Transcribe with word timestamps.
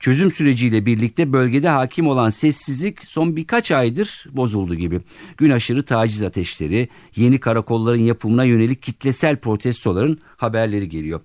Çözüm 0.00 0.30
süreciyle 0.30 0.86
birlikte 0.86 1.32
bölgede 1.32 1.68
hakim 1.68 2.06
olan 2.06 2.30
sessizlik 2.30 3.04
son 3.04 3.36
birkaç 3.36 3.70
aydır 3.70 4.26
bozuldu 4.32 4.74
gibi. 4.74 5.00
Gün 5.36 5.50
aşırı 5.50 5.82
taciz 5.82 6.22
ateşleri, 6.22 6.88
yeni 7.16 7.40
karakolların 7.40 8.02
yapımına 8.02 8.44
yönelik 8.44 8.82
kitlesel 8.82 9.36
protestoların 9.36 10.18
haberleri 10.36 10.88
geliyor. 10.88 11.20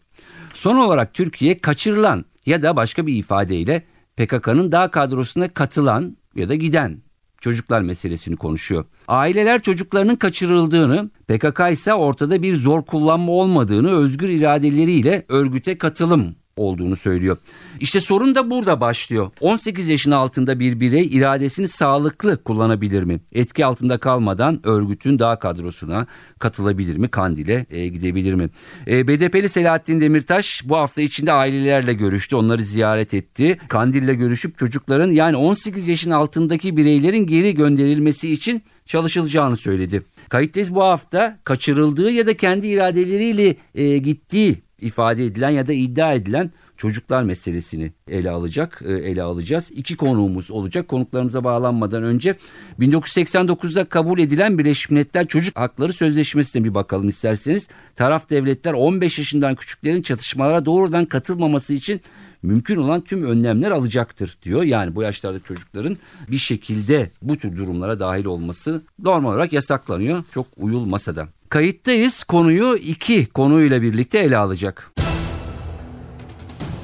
Son 0.54 0.76
olarak 0.76 1.13
Türkiye 1.13 1.60
kaçırılan 1.60 2.26
ya 2.46 2.62
da 2.62 2.76
başka 2.76 3.08
bir 3.08 3.16
ifadeyle 3.16 3.84
PKK'nın 4.18 4.72
dağ 4.72 4.91
kadrosuna 4.91 5.48
katılan 5.48 6.18
ya 6.36 6.49
da 6.49 6.55
giden 6.55 7.02
çocuklar 7.41 7.82
meselesini 7.82 8.36
konuşuyor. 8.36 8.86
Aileler 9.08 9.62
çocuklarının 9.62 10.16
kaçırıldığını, 10.16 11.10
PKK 11.27 11.62
ise 11.72 11.94
ortada 11.94 12.41
bir 12.41 12.55
zor 12.55 12.82
kullanma 12.86 13.32
olmadığını 13.32 13.91
özgür 13.91 14.30
iradeleriyle 14.30 15.26
örgüte 15.30 15.77
katılım 15.77 16.36
olduğunu 16.59 16.95
söylüyor. 16.95 17.38
İşte 17.80 18.02
sorun 18.02 18.36
da 18.36 18.49
burada 18.49 18.81
başlıyor. 18.81 19.31
18 19.41 19.90
yaşın 19.90 20.12
altında 20.12 20.59
bir 20.59 20.80
birey 20.80 21.05
iradesini 21.05 21.68
sağlıklı 21.68 22.44
kullanabilir 22.44 23.04
mi? 23.04 23.20
Etki 23.32 23.65
altında 23.65 23.98
kalmadan 23.98 24.60
örgütün 24.63 25.20
dağ 25.20 25.40
kadrosuna 25.40 26.07
katılabilir 26.40 26.98
mi? 26.98 27.07
Kandil'e 27.07 27.65
e, 27.70 27.87
gidebilir 27.87 28.34
mi? 28.34 28.49
E, 28.87 29.07
BDP'li 29.07 29.49
Selahattin 29.49 30.02
Demirtaş 30.02 30.62
bu 30.65 30.77
hafta 30.77 31.02
içinde 31.02 31.32
ailelerle 31.32 31.93
görüştü. 31.93 32.35
Onları 32.35 32.63
ziyaret 32.63 33.13
etti. 33.13 33.57
Kandil'le 33.68 34.13
görüşüp 34.13 34.57
çocukların 34.57 35.12
yani 35.12 35.35
18 35.35 35.87
yaşın 35.87 36.12
altındaki 36.12 36.77
bireylerin 36.77 37.27
geri 37.27 37.55
gönderilmesi 37.55 38.34
için 38.34 38.63
çalışılacağını 38.85 39.57
söyledi. 39.57 40.04
Kayıttayız 40.30 40.76
bu 40.76 40.84
hafta 40.84 41.40
kaçırıldığı 41.43 42.12
ya 42.12 42.27
da 42.27 42.37
kendi 42.37 42.68
iradeleriyle 42.68 43.55
e, 43.76 43.98
gittiği 43.98 44.68
ifade 44.82 45.26
edilen 45.26 45.49
ya 45.49 45.68
da 45.68 45.74
iddia 45.74 46.13
edilen 46.13 46.52
çocuklar 46.77 47.24
meselesini 47.24 47.94
ele 48.08 48.30
alacak, 48.30 48.82
e, 48.86 48.91
ele 48.94 49.24
alacağız. 49.24 49.71
İki 49.71 49.98
konuğumuz 49.98 50.52
olacak. 50.52 50.88
Konuklarımıza 50.88 51.44
bağlanmadan 51.44 52.04
önce 52.04 52.36
1989'da 52.80 53.86
kabul 53.86 54.20
edilen 54.20 54.58
Birleşmiş 54.58 54.90
Milletler 54.90 55.27
Çocuk 55.27 55.58
Hakları 55.58 55.94
Sözleşmesi'ne 55.94 56.63
bir 56.63 56.76
bakalım 56.76 57.10
isterseniz. 57.10 57.68
Taraf 57.96 58.30
devletler 58.30 58.74
15 58.74 59.20
yaşından 59.20 59.55
küçüklerin 59.55 60.02
çatışmalara 60.02 60.66
doğrudan 60.66 61.05
katılmaması 61.05 61.74
için 61.74 62.02
mümkün 62.43 62.76
olan 62.76 63.02
tüm 63.02 63.24
önlemler 63.24 63.71
alacaktır 63.71 64.38
diyor. 64.44 64.64
Yani 64.64 64.96
bu 64.96 65.03
yaşlarda 65.03 65.40
çocukların 65.40 65.97
bir 66.31 66.38
şekilde 66.38 67.12
bu 67.22 67.38
tür 67.38 67.58
durumlara 67.58 68.00
dahil 68.00 68.25
olması 68.25 68.81
normal 69.00 69.30
olarak 69.30 69.53
yasaklanıyor. 69.53 70.24
Çok 70.34 70.47
uyulmasa 70.58 71.16
da. 71.16 71.28
Kayıttayız. 71.50 72.24
Konuyu 72.24 72.75
iki 72.75 73.30
konuyla 73.30 73.81
birlikte 73.81 74.19
ele 74.19 74.38
alacak. 74.38 74.92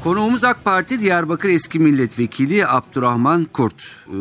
Konuğumuz 0.03 0.43
AK 0.43 0.63
Parti 0.63 0.99
Diyarbakır 0.99 1.49
eski 1.49 1.79
milletvekili 1.79 2.67
Abdurrahman 2.67 3.43
Kurt. 3.43 4.05
Ee, 4.07 4.11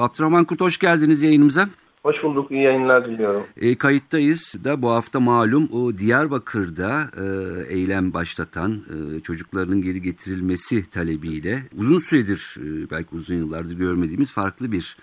Abdurrahman 0.00 0.44
Kurt 0.44 0.60
hoş 0.60 0.78
geldiniz 0.78 1.22
yayınımıza. 1.22 1.68
Hoş 2.02 2.16
bulduk, 2.22 2.50
iyi 2.50 2.62
yayınlar 2.62 3.08
diliyorum. 3.08 3.42
E, 3.56 3.74
kayıttayız 3.74 4.54
da 4.64 4.82
bu 4.82 4.90
hafta 4.90 5.20
malum 5.20 5.68
o 5.72 5.98
Diyarbakır'da 5.98 7.10
e, 7.16 7.26
eylem 7.74 8.12
başlatan 8.12 8.72
e, 8.72 9.20
çocuklarının 9.20 9.82
geri 9.82 10.02
getirilmesi 10.02 10.90
talebiyle 10.90 11.62
uzun 11.76 11.98
süredir 11.98 12.56
e, 12.58 12.90
belki 12.90 13.14
uzun 13.14 13.34
yıllardır 13.34 13.74
görmediğimiz 13.74 14.32
farklı 14.32 14.72
bir 14.72 14.96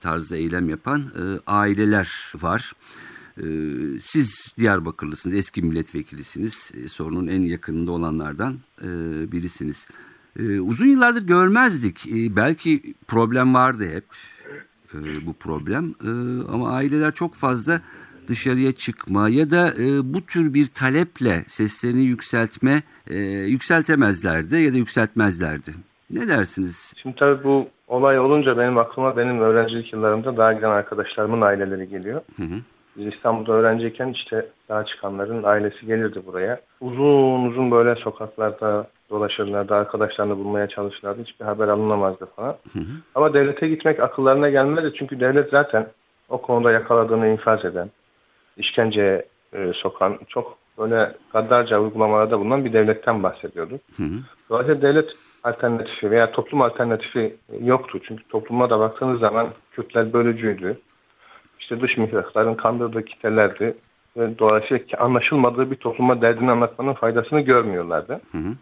tarzda 0.00 0.36
eylem 0.36 0.68
yapan 0.68 1.00
e, 1.00 1.22
aileler 1.46 2.32
var. 2.40 2.72
E, 3.40 3.46
siz 4.00 4.54
Diyarbakırlısınız, 4.58 5.36
eski 5.36 5.62
milletvekilisiniz, 5.62 6.72
e, 6.84 6.88
sorunun 6.88 7.26
en 7.26 7.42
yakınında 7.42 7.92
olanlardan 7.92 8.54
e, 8.82 8.88
birisiniz. 9.32 9.88
E, 10.38 10.60
uzun 10.60 10.86
yıllardır 10.86 11.26
görmezdik. 11.26 12.06
Belki 12.36 12.94
problem 13.08 13.54
vardı 13.54 13.84
hep 13.92 14.04
e, 14.94 15.26
bu 15.26 15.32
problem. 15.32 15.94
Ama 16.48 16.70
aileler 16.70 17.14
çok 17.14 17.34
fazla 17.34 17.80
dışarıya 18.28 18.72
çıkma 18.72 19.28
ya 19.28 19.50
da 19.50 19.72
e, 19.72 20.14
bu 20.14 20.26
tür 20.26 20.54
bir 20.54 20.66
taleple 20.66 21.44
seslerini 21.46 22.02
yükseltme 22.02 22.82
e, 23.10 23.16
yükseltemezlerdi 23.24 24.56
ya 24.56 24.72
da 24.72 24.76
yükseltmezlerdi. 24.76 25.70
Ne 26.10 26.28
dersiniz? 26.28 26.94
Şimdi 27.02 27.16
tabii 27.16 27.44
bu 27.44 27.68
olay 27.88 28.18
olunca 28.18 28.58
benim 28.58 28.78
aklıma 28.78 29.16
benim 29.16 29.40
öğrencilik 29.40 29.92
yıllarımda 29.92 30.36
daha 30.36 30.52
giden 30.52 30.70
arkadaşlarımın 30.70 31.40
aileleri 31.40 31.88
geliyor. 31.88 32.20
Hı 32.36 32.42
hı. 32.42 32.56
Biz 32.96 33.14
İstanbul'da 33.14 33.52
öğrenciyken 33.52 34.08
işte 34.08 34.46
daha 34.68 34.84
çıkanların 34.84 35.42
ailesi 35.42 35.86
gelirdi 35.86 36.22
buraya. 36.26 36.60
Uzun 36.80 37.46
uzun 37.46 37.70
böyle 37.70 37.94
sokaklarda 37.94 38.86
dolaşırlardı, 39.10 39.74
arkadaşlarını 39.74 40.36
bulmaya 40.38 40.68
çalışırlardı. 40.68 41.22
Hiçbir 41.24 41.44
haber 41.44 41.68
alınamazdı 41.68 42.26
falan. 42.26 42.56
Hı 42.72 42.78
hı. 42.78 42.92
Ama 43.14 43.34
devlete 43.34 43.68
gitmek 43.68 44.00
akıllarına 44.00 44.48
gelmedi. 44.48 44.92
Çünkü 44.98 45.20
devlet 45.20 45.50
zaten 45.50 45.86
o 46.28 46.42
konuda 46.42 46.72
yakaladığını 46.72 47.28
infaz 47.28 47.64
eden, 47.64 47.90
işkenceye 48.56 49.24
e, 49.52 49.72
sokan, 49.74 50.18
çok 50.28 50.58
böyle 50.78 51.12
gaddarca 51.32 51.80
uygulamalarda 51.80 52.40
bulunan 52.40 52.64
bir 52.64 52.72
devletten 52.72 53.22
bahsediyorduk. 53.22 53.80
Hı 53.96 54.02
hı. 54.02 54.16
Dolayısıyla 54.50 54.82
devlet 54.82 55.10
alternatifi 55.44 56.10
veya 56.10 56.32
toplum 56.32 56.62
alternatifi 56.62 57.36
yoktu. 57.60 57.98
Çünkü 58.08 58.28
topluma 58.28 58.70
da 58.70 58.78
baktığınız 58.78 59.20
zaman 59.20 59.48
Kürtler 59.72 60.12
bölücüydü. 60.12 60.78
İşte 61.70 61.82
dış 61.82 61.96
mihrakların 61.96 62.54
kandırdığı 62.54 63.04
kitlelerdi. 63.04 63.74
Ve 64.16 64.38
dolayısıyla 64.38 64.84
anlaşılmadığı 64.98 65.70
bir 65.70 65.76
topluma 65.76 66.22
derdini 66.22 66.50
anlatmanın 66.50 66.92
faydasını 66.92 67.40
görmüyorlardı. 67.40 68.20
Hı 68.32 68.38
hı. 68.38 68.52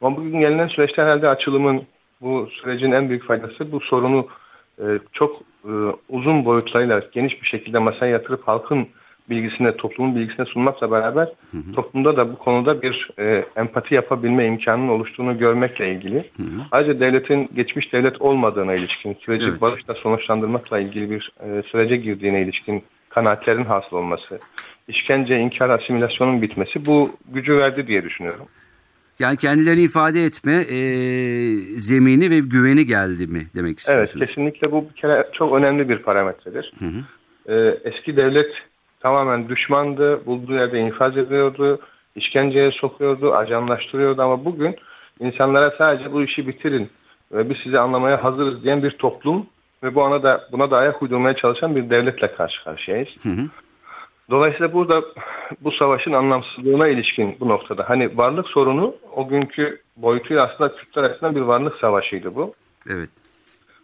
Ama 0.00 0.16
bugün 0.16 0.40
gelinen 0.40 0.68
süreçte 0.68 1.02
herhalde 1.02 1.28
açılımın 1.28 1.82
bu 2.20 2.48
sürecin 2.50 2.92
en 2.92 3.08
büyük 3.08 3.24
faydası 3.24 3.72
bu 3.72 3.80
sorunu 3.80 4.26
e, 4.78 4.84
çok 5.12 5.40
e, 5.64 5.72
uzun 6.08 6.44
boyutlarıyla 6.44 7.02
geniş 7.12 7.42
bir 7.42 7.46
şekilde 7.46 7.78
masaya 7.78 8.12
yatırıp 8.12 8.48
halkın 8.48 8.88
bilgisine, 9.30 9.76
toplumun 9.76 10.16
bilgisine 10.16 10.46
sunmakla 10.46 10.90
beraber 10.90 11.28
hı 11.50 11.58
hı. 11.58 11.72
toplumda 11.74 12.16
da 12.16 12.32
bu 12.32 12.38
konuda 12.38 12.82
bir 12.82 13.10
e, 13.18 13.44
empati 13.56 13.94
yapabilme 13.94 14.46
imkanının 14.46 14.88
oluştuğunu 14.88 15.38
görmekle 15.38 15.92
ilgili. 15.92 16.16
Hı 16.36 16.42
hı. 16.42 16.60
Ayrıca 16.70 17.00
devletin 17.00 17.50
geçmiş 17.54 17.92
devlet 17.92 18.20
olmadığına 18.20 18.74
ilişkin, 18.74 19.16
süreci 19.20 19.46
evet. 19.50 19.60
barışla 19.60 19.94
sonuçlandırmakla 19.94 20.78
ilgili 20.78 21.10
bir 21.10 21.32
e, 21.40 21.62
sürece 21.62 21.96
girdiğine 21.96 22.42
ilişkin 22.42 22.82
kanaatlerin 23.08 23.64
hasıl 23.64 23.96
olması, 23.96 24.38
işkence, 24.88 25.38
inkar, 25.38 25.70
asimilasyonun 25.70 26.42
bitmesi 26.42 26.86
bu 26.86 27.10
gücü 27.28 27.56
verdi 27.56 27.86
diye 27.86 28.04
düşünüyorum. 28.04 28.46
Yani 29.18 29.36
kendilerini 29.36 29.82
ifade 29.82 30.24
etme 30.24 30.54
e, 30.54 30.78
zemini 31.76 32.30
ve 32.30 32.38
güveni 32.38 32.86
geldi 32.86 33.26
mi 33.26 33.46
demek 33.54 33.78
istiyorsunuz? 33.78 34.10
Evet 34.16 34.28
kesinlikle 34.28 34.72
bu 34.72 34.88
bir 34.88 34.94
kere 34.94 35.28
çok 35.32 35.54
önemli 35.54 35.88
bir 35.88 35.98
parametredir. 35.98 36.72
Hı 36.78 36.84
hı. 36.84 37.04
E, 37.54 37.78
eski 37.84 38.16
devlet 38.16 38.52
tamamen 39.00 39.48
düşmandı, 39.48 40.26
bulduğu 40.26 40.52
yerde 40.52 40.78
infaz 40.78 41.16
ediyordu, 41.16 41.80
işkenceye 42.14 42.72
sokuyordu, 42.72 43.34
ajanlaştırıyordu 43.34 44.22
ama 44.22 44.44
bugün 44.44 44.76
insanlara 45.20 45.74
sadece 45.78 46.12
bu 46.12 46.22
işi 46.22 46.48
bitirin 46.48 46.90
ve 47.32 47.50
biz 47.50 47.56
sizi 47.62 47.78
anlamaya 47.78 48.24
hazırız 48.24 48.62
diyen 48.64 48.82
bir 48.82 48.90
toplum 48.90 49.46
ve 49.82 49.94
bu 49.94 50.02
ana 50.02 50.22
da 50.22 50.48
buna 50.52 50.70
da 50.70 50.76
ayak 50.76 51.02
uydurmaya 51.02 51.36
çalışan 51.36 51.76
bir 51.76 51.90
devletle 51.90 52.34
karşı 52.34 52.64
karşıyayız. 52.64 53.08
Hı 53.22 53.28
hı. 53.28 53.48
Dolayısıyla 54.30 54.72
burada 54.72 55.02
bu 55.60 55.72
savaşın 55.72 56.12
anlamsızlığına 56.12 56.88
ilişkin 56.88 57.36
bu 57.40 57.48
noktada 57.48 57.88
hani 57.88 58.18
varlık 58.18 58.48
sorunu 58.48 58.94
o 59.16 59.28
günkü 59.28 59.80
boyutuyla 59.96 60.46
aslında 60.46 60.76
Kürtler 60.76 61.02
açısından 61.02 61.34
bir 61.34 61.40
varlık 61.40 61.74
savaşıydı 61.74 62.34
bu. 62.34 62.54
Evet. 62.90 63.10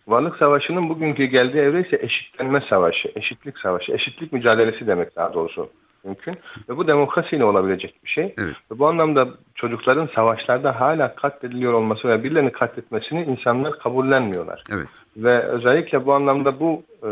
Varlık 0.08 0.36
savaşının 0.36 0.88
bugünkü 0.88 1.24
geldiği 1.24 1.58
evre 1.58 1.80
ise 1.80 1.98
eşitlenme 2.02 2.60
savaşı, 2.60 3.12
eşitlik 3.14 3.58
savaşı, 3.58 3.92
eşitlik 3.92 4.32
mücadelesi 4.32 4.86
demek 4.86 5.16
daha 5.16 5.34
doğrusu 5.34 5.70
mümkün. 6.04 6.36
Ve 6.68 6.76
bu 6.76 6.86
demokrasiyle 6.86 7.44
olabilecek 7.44 7.94
bir 8.04 8.10
şey. 8.10 8.34
Evet. 8.38 8.56
Ve 8.72 8.78
bu 8.78 8.86
anlamda 8.86 9.28
çocukların 9.54 10.08
savaşlarda 10.14 10.80
hala 10.80 11.14
katlediliyor 11.14 11.72
olması 11.72 12.08
ve 12.08 12.24
birilerini 12.24 12.52
katletmesini 12.52 13.24
insanlar 13.24 13.78
kabullenmiyorlar. 13.78 14.62
Evet. 14.72 14.88
Ve 15.16 15.42
özellikle 15.42 16.06
bu 16.06 16.14
anlamda 16.14 16.60
bu 16.60 16.82
e, 17.02 17.08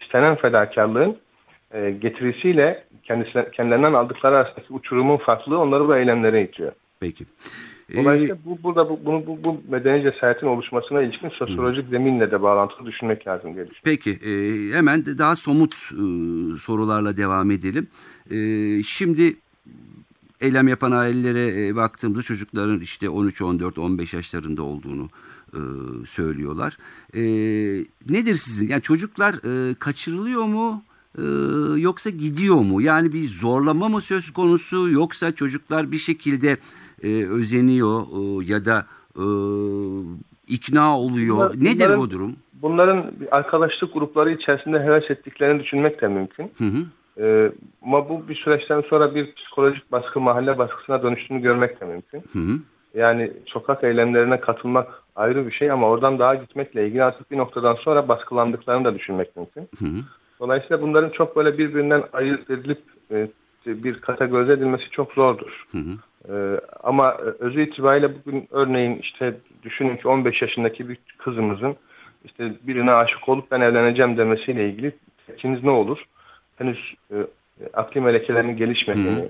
istenen 0.00 0.36
fedakarlığın 0.36 1.16
e, 1.74 1.90
getirisiyle 1.90 2.84
kendilerinden 3.52 3.92
aldıkları 3.92 4.36
arasındaki 4.36 4.72
uçurumun 4.72 5.16
farklılığı 5.16 5.58
onları 5.58 5.88
bu 5.88 5.96
eylemlere 5.96 6.42
itiyor. 6.42 6.72
Peki. 7.00 7.24
Dolayısıyla 7.96 8.36
bu, 8.44 8.58
burada 8.62 8.88
bu, 8.88 9.00
bunu, 9.04 9.26
bu, 9.26 9.44
bu 9.44 9.60
medeni 9.68 10.02
cesaretin 10.02 10.46
oluşmasına 10.46 11.02
ilişkin 11.02 11.28
sosyolojik 11.28 11.88
zeminle 11.88 12.30
de 12.30 12.42
bağlantılı 12.42 12.86
düşünmek 12.86 13.26
lazım 13.26 13.54
diye. 13.54 13.66
Peki 13.84 14.10
e, 14.10 14.32
hemen 14.76 15.04
daha 15.04 15.36
somut 15.36 15.74
e, 15.74 16.04
sorularla 16.58 17.16
devam 17.16 17.50
edelim. 17.50 17.86
E, 18.30 18.36
şimdi 18.82 19.36
eylem 20.40 20.68
yapan 20.68 20.92
ailelere 20.92 21.66
e, 21.66 21.76
baktığımda 21.76 22.22
çocukların 22.22 22.80
işte 22.80 23.08
13, 23.08 23.42
14, 23.42 23.78
15 23.78 24.14
yaşlarında 24.14 24.62
olduğunu 24.62 25.08
e, 25.54 25.60
söylüyorlar. 26.06 26.78
E, 27.14 27.22
nedir 28.08 28.34
sizin? 28.34 28.68
Yani 28.68 28.82
çocuklar 28.82 29.34
e, 29.34 29.74
kaçırılıyor 29.74 30.44
mu? 30.44 30.82
E, 31.18 31.22
yoksa 31.80 32.10
gidiyor 32.10 32.60
mu? 32.60 32.82
Yani 32.82 33.12
bir 33.12 33.28
zorlama 33.28 33.88
mı 33.88 34.00
söz 34.00 34.32
konusu 34.32 34.90
yoksa 34.90 35.32
çocuklar 35.32 35.92
bir 35.92 35.98
şekilde 35.98 36.56
e, 37.02 37.26
özeniyor 37.26 38.02
e, 38.02 38.44
ya 38.52 38.64
da 38.64 38.86
e, 39.16 39.24
ikna 40.48 40.98
oluyor. 40.98 41.36
Bunlar, 41.36 41.56
Nedir 41.56 41.84
bunların, 41.84 42.00
bu 42.00 42.10
durum? 42.10 42.36
Bunların 42.62 43.12
arkadaşlık 43.30 43.94
grupları 43.94 44.32
içerisinde 44.32 44.80
heves 44.80 45.10
ettiklerini 45.10 45.62
düşünmek 45.62 46.00
de 46.00 46.08
mümkün. 46.08 46.52
Hı 46.58 46.64
hı. 46.64 46.84
Ee, 47.20 47.52
ama 47.82 48.08
bu 48.08 48.28
bir 48.28 48.34
süreçten 48.34 48.80
sonra 48.80 49.14
bir 49.14 49.34
psikolojik 49.34 49.92
baskı, 49.92 50.20
mahalle 50.20 50.58
baskısına 50.58 51.02
dönüştüğünü 51.02 51.42
görmek 51.42 51.80
de 51.80 51.84
mümkün. 51.84 52.24
Hı 52.32 52.38
hı. 52.38 52.58
Yani 52.94 53.32
sokak 53.46 53.84
eylemlerine 53.84 54.40
katılmak 54.40 55.02
ayrı 55.16 55.46
bir 55.46 55.52
şey 55.52 55.70
ama 55.70 55.88
oradan 55.88 56.18
daha 56.18 56.34
gitmekle 56.34 56.86
ilgili 56.86 57.04
artık 57.04 57.30
bir 57.30 57.38
noktadan 57.38 57.74
sonra 57.74 58.08
baskılandıklarını 58.08 58.84
da 58.84 58.94
düşünmek 58.94 59.36
mümkün. 59.36 59.68
Hı 59.78 59.84
hı. 59.84 59.98
Dolayısıyla 60.40 60.82
bunların 60.82 61.10
çok 61.10 61.36
böyle 61.36 61.58
birbirinden 61.58 62.02
ayırt 62.12 62.50
edilip 62.50 62.82
e, 63.10 63.28
bir 63.66 63.94
kategorize 64.00 64.52
edilmesi 64.52 64.90
çok 64.90 65.12
zordur. 65.12 65.66
Hı 65.72 65.78
hı. 65.78 65.92
Ee, 66.28 66.60
ama 66.82 67.16
özü 67.38 67.62
itibariyle 67.62 68.10
bugün 68.14 68.48
örneğin 68.50 68.98
işte 68.98 69.34
düşünün 69.62 69.96
ki 69.96 70.08
15 70.08 70.42
yaşındaki 70.42 70.88
bir 70.88 70.96
kızımızın 71.18 71.76
işte 72.24 72.52
birine 72.62 72.92
aşık 72.92 73.28
olup 73.28 73.50
ben 73.50 73.60
evleneceğim 73.60 74.16
demesiyle 74.16 74.68
ilgili 74.68 74.92
tepkiniz 75.26 75.64
ne 75.64 75.70
olur? 75.70 76.04
Henüz 76.58 76.94
e, 77.10 77.16
akli 77.72 78.00
melekelerinin 78.00 78.56
gelişmediğini, 78.56 79.20
Hı. 79.20 79.28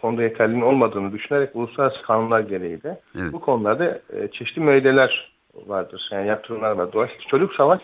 konuda 0.00 0.22
yeterliliğinin 0.22 0.66
olmadığını 0.66 1.12
düşünerek 1.12 1.50
uluslararası 1.56 2.02
kanunlar 2.02 2.40
gereği 2.40 2.82
de 2.82 3.00
Evet. 3.20 3.32
bu 3.32 3.40
konularda 3.40 4.00
e, 4.12 4.28
çeşitli 4.32 4.60
müeyyideler 4.60 5.32
vardır. 5.66 6.08
Yani 6.12 6.26
yaptırımlar 6.26 6.70
var. 6.70 6.92
Dolayısıyla 6.92 7.24
çocuk 7.28 7.54
savaş 7.54 7.80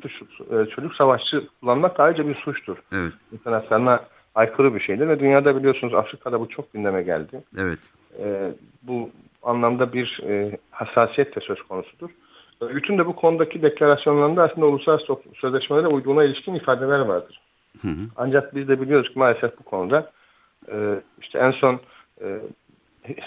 e, 0.51 0.67
çocuk 0.67 0.95
savaşçı 0.95 1.43
kullanmak 1.61 2.01
ayrıca 2.01 2.29
bir 2.29 2.35
suçtur. 2.35 2.77
Evet. 2.93 3.13
İnsan 3.33 3.53
haklarına 3.53 4.05
aykırı 4.35 4.75
bir 4.75 4.81
şeydir 4.81 5.09
ve 5.09 5.21
dünyada 5.21 5.57
biliyorsunuz 5.57 5.95
Afrika'da 5.95 6.41
bu 6.41 6.49
çok 6.49 6.73
gündeme 6.73 7.03
geldi. 7.03 7.43
Evet. 7.59 7.79
E, 8.19 8.53
bu 8.83 9.11
anlamda 9.43 9.93
bir 9.93 10.21
e, 10.29 10.59
hassasiyet 10.71 11.37
de 11.37 11.41
söz 11.41 11.63
konusudur. 11.63 12.11
Örgütün 12.61 12.99
de 12.99 13.07
bu 13.07 13.17
konudaki 13.17 13.63
deklarasyonlarında 13.63 14.43
aslında 14.43 14.67
uluslararası 14.67 15.17
sözleşmelere 15.35 15.87
uyduğuna 15.87 16.25
ilişkin 16.25 16.55
ifadeler 16.55 17.01
vardır. 17.01 17.41
Hı 17.83 17.89
hı. 17.89 18.01
Ancak 18.17 18.55
biz 18.55 18.69
de 18.69 18.81
biliyoruz 18.81 19.09
ki 19.13 19.19
maalesef 19.19 19.59
bu 19.59 19.63
konuda 19.63 20.11
e, 20.73 21.01
işte 21.21 21.39
en 21.39 21.51
son 21.51 21.81
e, 22.21 22.41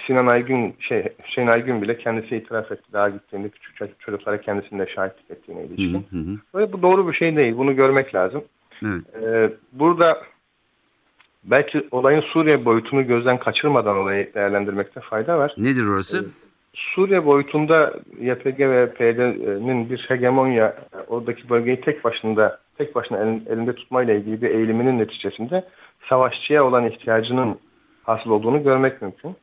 Sinan 0.07 0.27
Aygün, 0.27 0.75
şey, 0.79 1.03
Hüseyin 1.27 1.47
Aygün 1.47 1.81
bile 1.81 1.97
kendisi 1.97 2.35
itiraf 2.35 2.71
etti. 2.71 2.93
Daha 2.93 3.09
gittiğinde 3.09 3.49
küçük 3.49 3.75
çocuk- 3.75 3.99
çocuklara 3.99 4.41
kendisinin 4.41 4.79
de 4.79 4.87
şahitlik 4.95 5.31
ettiğine 5.31 5.63
ilişkin. 5.63 6.05
hı. 6.11 6.31
hı. 6.31 6.37
Böyle 6.53 6.73
bu 6.73 6.81
doğru 6.81 7.07
bir 7.07 7.13
şey 7.13 7.35
değil. 7.35 7.57
Bunu 7.57 7.75
görmek 7.75 8.15
lazım. 8.15 8.43
Evet. 8.85 9.01
Ee, 9.23 9.49
burada 9.71 10.21
belki 11.43 11.87
olayın 11.91 12.21
Suriye 12.21 12.65
boyutunu 12.65 13.07
gözden 13.07 13.39
kaçırmadan 13.39 13.97
olayı 13.97 14.33
değerlendirmekte 14.33 15.01
fayda 15.01 15.37
var. 15.37 15.53
Nedir 15.57 15.87
orası? 15.87 16.25
Suriye 16.73 17.25
boyutunda 17.25 17.93
YPG 18.21 18.59
ve 18.59 18.93
PYD'nin 18.93 19.89
bir 19.89 20.05
hegemonya 20.07 20.75
oradaki 21.07 21.49
bölgeyi 21.49 21.81
tek 21.81 22.03
başına 22.03 22.57
tek 22.77 22.95
başına 22.95 23.17
elin- 23.17 23.45
elinde 23.49 23.75
tutmayla 23.75 24.13
ilgili 24.13 24.41
bir 24.41 24.49
eğiliminin 24.49 24.99
neticesinde 24.99 25.65
savaşçıya 26.09 26.65
olan 26.65 26.85
ihtiyacının 26.87 27.59
hasıl 28.03 28.29
olduğunu 28.29 28.63
görmek 28.63 29.01
mümkün. 29.01 29.35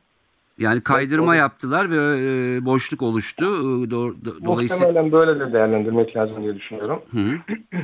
Yani 0.59 0.81
kaydırma 0.81 1.33
Evet, 1.35 1.39
yaptılar 1.41 1.89
ve 1.91 1.95
e, 1.95 2.65
boşluk 2.65 3.01
oluştu. 3.01 3.45
E, 3.45 3.47
do- 3.89 4.13
do- 4.25 4.45
dolayısıyla 4.45 4.87
Muhtemelen 4.87 5.11
böyle 5.11 5.39
de 5.39 5.53
değerlendirmek 5.53 6.15
lazım 6.17 6.43
diye 6.43 6.55
düşünüyorum. 6.55 7.01
Hı. 7.11 7.19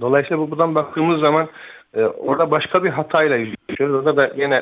Dolayısıyla 0.00 0.38
bu 0.38 0.50
buradan 0.50 0.74
baktığımız 0.74 1.20
zaman 1.20 1.48
e, 1.94 2.02
orada 2.02 2.50
başka 2.50 2.84
bir 2.84 2.90
hatayla 2.90 3.36
yüzleşiyoruz. 3.36 3.96
Orada 3.96 4.16
da 4.16 4.32
yine 4.36 4.54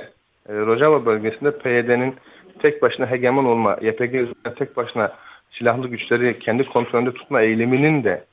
e, 0.49 0.53
Rojava 0.53 1.07
bölgesinde 1.07 1.59
PYD'nin 1.59 2.15
tek 2.63 2.83
başına 2.83 3.11
hegemon 3.11 3.45
olma, 3.45 3.77
YPG 3.81 4.15
üzerinden 4.15 4.55
tek 4.59 4.77
başına 4.77 5.13
silahlı 5.51 5.89
güçleri 5.89 6.39
kendi 6.39 6.65
kontrolünde 6.65 7.13
tutma 7.13 7.43
eğiliminin 7.43 8.05
de 8.05 8.25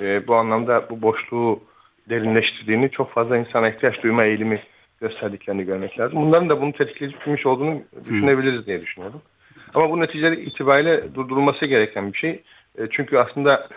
e, 0.00 0.26
bu 0.26 0.34
anlamda 0.34 0.90
bu 0.90 1.02
boşluğu 1.02 1.60
derinleştirdiğini, 2.10 2.90
çok 2.90 3.12
fazla 3.12 3.36
insana 3.36 3.68
ihtiyaç 3.68 4.02
duyma 4.02 4.24
eğilimi 4.24 4.62
gösterdiklerini 5.00 5.64
görmek 5.64 5.98
lazım. 5.98 6.22
Bunların 6.22 6.48
da 6.48 6.60
bunu 6.60 6.72
şey 7.38 7.52
olduğunu 7.52 7.82
düşünebiliriz 8.04 8.66
diye 8.66 8.80
düşünüyorum. 8.80 9.22
Ama 9.74 9.90
bu 9.90 10.00
neticeler 10.00 10.32
itibariyle 10.32 11.14
durdurulması 11.14 11.66
gereken 11.66 12.12
bir 12.12 12.18
şey. 12.18 12.42
E, 12.78 12.82
çünkü 12.90 13.18
aslında 13.18 13.68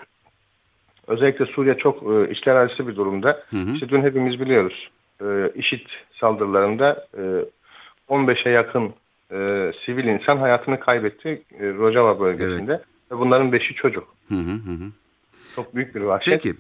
özellikle 1.07 1.45
Suriye 1.45 1.77
çok 1.77 2.03
e, 2.03 2.31
içler 2.31 2.55
acısı 2.55 2.87
bir 2.87 2.95
durumda. 2.95 3.43
Hı 3.49 3.57
hı. 3.57 3.71
İşte 3.73 3.89
dün 3.89 4.01
hepimiz 4.01 4.39
biliyoruz. 4.39 4.89
E, 5.21 5.51
IŞİD 5.55 5.87
saldırılarında 6.19 7.07
e, 7.17 7.21
15'e 8.09 8.51
yakın 8.51 8.93
e, 9.31 9.71
sivil 9.85 10.05
insan 10.05 10.37
hayatını 10.37 10.79
kaybetti 10.79 11.41
e, 11.59 11.67
Rojava 11.73 12.19
bölgesinde. 12.19 12.81
Ve 13.11 13.17
bunların 13.17 13.51
5'i 13.51 13.75
çocuk. 13.75 14.07
Hı 14.29 14.35
hı 14.35 14.51
hı. 14.51 14.91
Çok 15.55 15.75
büyük 15.75 15.95
bir 15.95 16.01
vahşet. 16.01 16.43
Peki. 16.43 16.55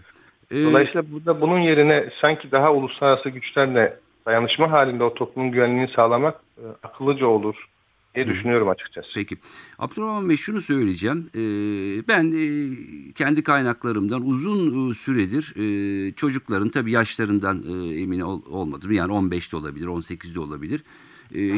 E, 0.51 0.63
Dolayısıyla 0.63 1.11
burada 1.11 1.41
bunun 1.41 1.59
yerine 1.59 2.09
sanki 2.21 2.51
daha 2.51 2.73
uluslararası 2.73 3.29
güçlerle 3.29 3.97
dayanışma 4.25 4.71
halinde 4.71 5.03
o 5.03 5.13
toplumun 5.13 5.51
güvenliğini 5.51 5.87
sağlamak 5.87 6.35
e, 6.57 6.63
akıllıca 6.83 7.27
olur 7.27 7.67
diye 8.15 8.27
düşünüyorum 8.27 8.69
açıkçası. 8.69 9.07
Peki. 9.13 9.37
Abdurrahman 9.79 10.29
Bey 10.29 10.37
şunu 10.37 10.61
söyleyeceğim. 10.61 11.29
Ee, 11.35 12.07
ben 12.07 12.31
e, 12.31 13.13
kendi 13.13 13.43
kaynaklarımdan 13.43 14.27
uzun 14.27 14.91
e, 14.91 14.93
süredir 14.93 15.53
e, 15.55 16.11
çocukların 16.11 16.69
tabii 16.69 16.91
yaşlarından 16.91 17.63
emin 17.97 18.19
ol, 18.19 18.41
olmadım. 18.49 18.91
Yani 18.91 19.13
15'te 19.13 19.57
olabilir, 19.57 19.87
18'de 19.87 20.39
olabilir. 20.39 20.83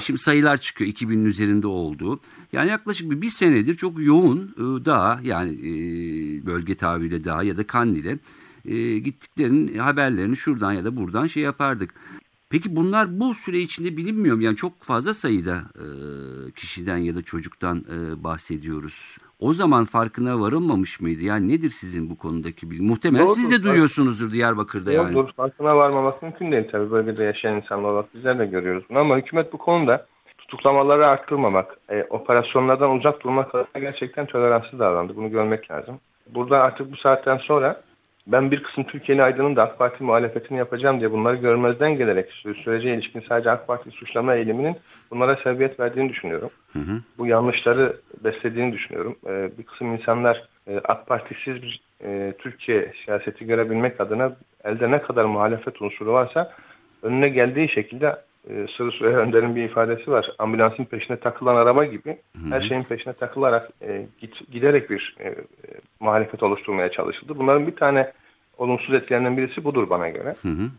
Şimdi 0.02 0.20
sayılar 0.20 0.58
çıkıyor 0.58 0.92
2000'in 0.92 1.26
üzerinde 1.26 1.68
olduğu. 1.68 2.20
Yani 2.54 2.70
yaklaşık 2.70 3.12
bir, 3.12 3.22
bir 3.22 3.30
senedir 3.30 3.76
çok 3.76 4.02
yoğun 4.02 4.56
daha 4.86 5.20
yani 5.24 5.52
bölge 6.46 6.76
tabiriyle 6.76 7.24
daha 7.24 7.44
ya 7.44 7.58
da 7.58 7.68
Kandil'e 7.68 8.20
e, 8.68 9.00
gittiklerinin 9.00 9.78
haberlerini 9.78 10.36
şuradan 10.36 10.74
ya 10.74 10.86
da 10.86 10.96
buradan 10.96 11.28
şey 11.28 11.44
yapardık. 11.44 11.94
Peki 12.56 12.76
bunlar 12.76 13.20
bu 13.20 13.34
süre 13.34 13.58
içinde 13.58 13.98
bilinmiyor 13.98 14.36
mu? 14.36 14.44
Yani 14.44 14.56
çok 14.56 14.84
fazla 14.84 15.14
sayıda 15.14 15.56
e, 15.76 15.86
kişiden 16.52 16.98
ya 16.98 17.16
da 17.16 17.22
çocuktan 17.22 17.78
e, 17.78 18.24
bahsediyoruz. 18.24 19.18
O 19.40 19.54
zaman 19.54 19.86
farkına 19.86 20.40
varılmamış 20.40 21.02
mıydı? 21.02 21.24
Yani 21.24 21.48
nedir 21.48 21.70
sizin 21.70 22.10
bu 22.10 22.18
konudaki 22.18 22.72
bilgi? 22.72 22.84
Muhtemelen 22.84 23.26
Doğrudur. 23.26 23.42
siz 23.42 23.60
de 23.60 23.64
duyuyorsunuzdur 23.64 24.32
Diyarbakır'da 24.32 24.92
yani. 24.92 25.16
Doğrudur. 25.16 25.34
Farkına 25.34 25.76
varmamak 25.76 26.24
mümkün 26.24 26.52
değil 26.52 26.68
tabii. 26.72 26.92
Bölgede 26.92 27.24
yaşayan 27.24 27.56
insanlar 27.56 27.90
olarak 27.90 28.16
bizler 28.16 28.40
de 28.40 28.46
görüyoruz 28.46 28.84
bunu. 28.90 29.00
Ama 29.00 29.18
hükümet 29.18 29.54
bu 29.54 29.58
konuda 29.58 30.06
tutuklamaları 30.38 31.08
arttırmamak, 31.08 31.78
e, 31.90 32.04
operasyonlardan 32.10 32.92
uzak 32.92 33.24
durmak 33.24 33.52
konusunda 33.52 33.80
gerçekten 33.80 34.26
toleranssız 34.26 34.80
davrandı. 34.80 35.16
Bunu 35.16 35.32
görmek 35.32 35.72
lazım. 35.72 36.00
Burada 36.36 36.60
artık 36.60 36.92
bu 36.92 36.98
saatten 36.98 37.38
sonra 37.38 37.82
ben 38.28 38.52
bir 38.52 38.64
kısım 38.64 38.84
Türkiye'li 38.84 39.24
aydının 39.24 39.56
da 39.56 39.64
AK 39.64 39.78
Parti 39.78 40.04
muhalefetini 40.04 40.58
yapacağım 40.58 41.00
diye 41.00 41.12
bunları 41.12 41.36
görmezden 41.36 41.98
gelerek 41.98 42.30
sü- 42.30 42.64
sürece 42.64 42.94
ilişkin 42.94 43.24
sadece 43.30 43.52
AK 43.52 43.68
Parti 43.68 43.92
suçlama 43.92 44.36
eğiliminin 44.36 44.76
bunlara 45.12 45.36
sebebiyet 45.36 45.80
verdiğini 45.80 46.10
düşünüyorum. 46.10 46.50
Hı 46.74 46.80
hı. 46.80 47.02
Bu 47.18 47.28
yanlışları 47.28 47.96
beslediğini 48.24 48.74
düşünüyorum. 48.74 49.16
Ee, 49.28 49.50
bir 49.58 49.64
kısım 49.64 49.94
insanlar 49.94 50.44
e, 50.68 50.82
AK 50.84 51.08
Partisiz 51.08 51.62
bir 51.62 51.82
e, 52.04 52.34
Türkiye 52.40 52.94
siyaseti 53.06 53.46
görebilmek 53.46 54.02
adına 54.02 54.36
elde 54.64 54.92
ne 54.92 55.02
kadar 55.02 55.26
muhalefet 55.26 55.82
unsuru 55.82 56.14
varsa 56.14 56.52
önüne 57.04 57.30
geldiği 57.30 57.70
şekilde 57.70 58.16
e, 58.50 58.68
Sırrı 58.78 58.92
Süreyya 58.92 59.20
Önder'in 59.20 59.56
bir 59.56 59.64
ifadesi 59.64 60.12
var. 60.12 60.32
Ambulansın 60.40 60.86
peşine 60.86 61.18
takılan 61.18 61.56
araba 61.56 61.86
gibi 61.86 62.18
her 62.50 62.62
şeyin 62.62 62.84
peşine 62.84 63.14
takılarak 63.14 63.70
e, 63.82 64.06
git, 64.20 64.52
giderek 64.52 64.90
bir 64.90 65.16
e, 65.20 65.28
e, 65.28 65.36
muhalefet 66.00 66.44
oluşturmaya 66.44 66.92
çalışıldı. 66.92 67.38
Bunların 67.38 67.68
bir 67.68 67.76
tane 67.76 68.12
olumsuz 68.58 68.96
etkilerinden 68.96 69.38
birisi 69.38 69.64
budur 69.64 69.90
bana 69.90 70.10
göre. 70.10 70.36
Hı 70.42 70.50
hı. 70.50 70.70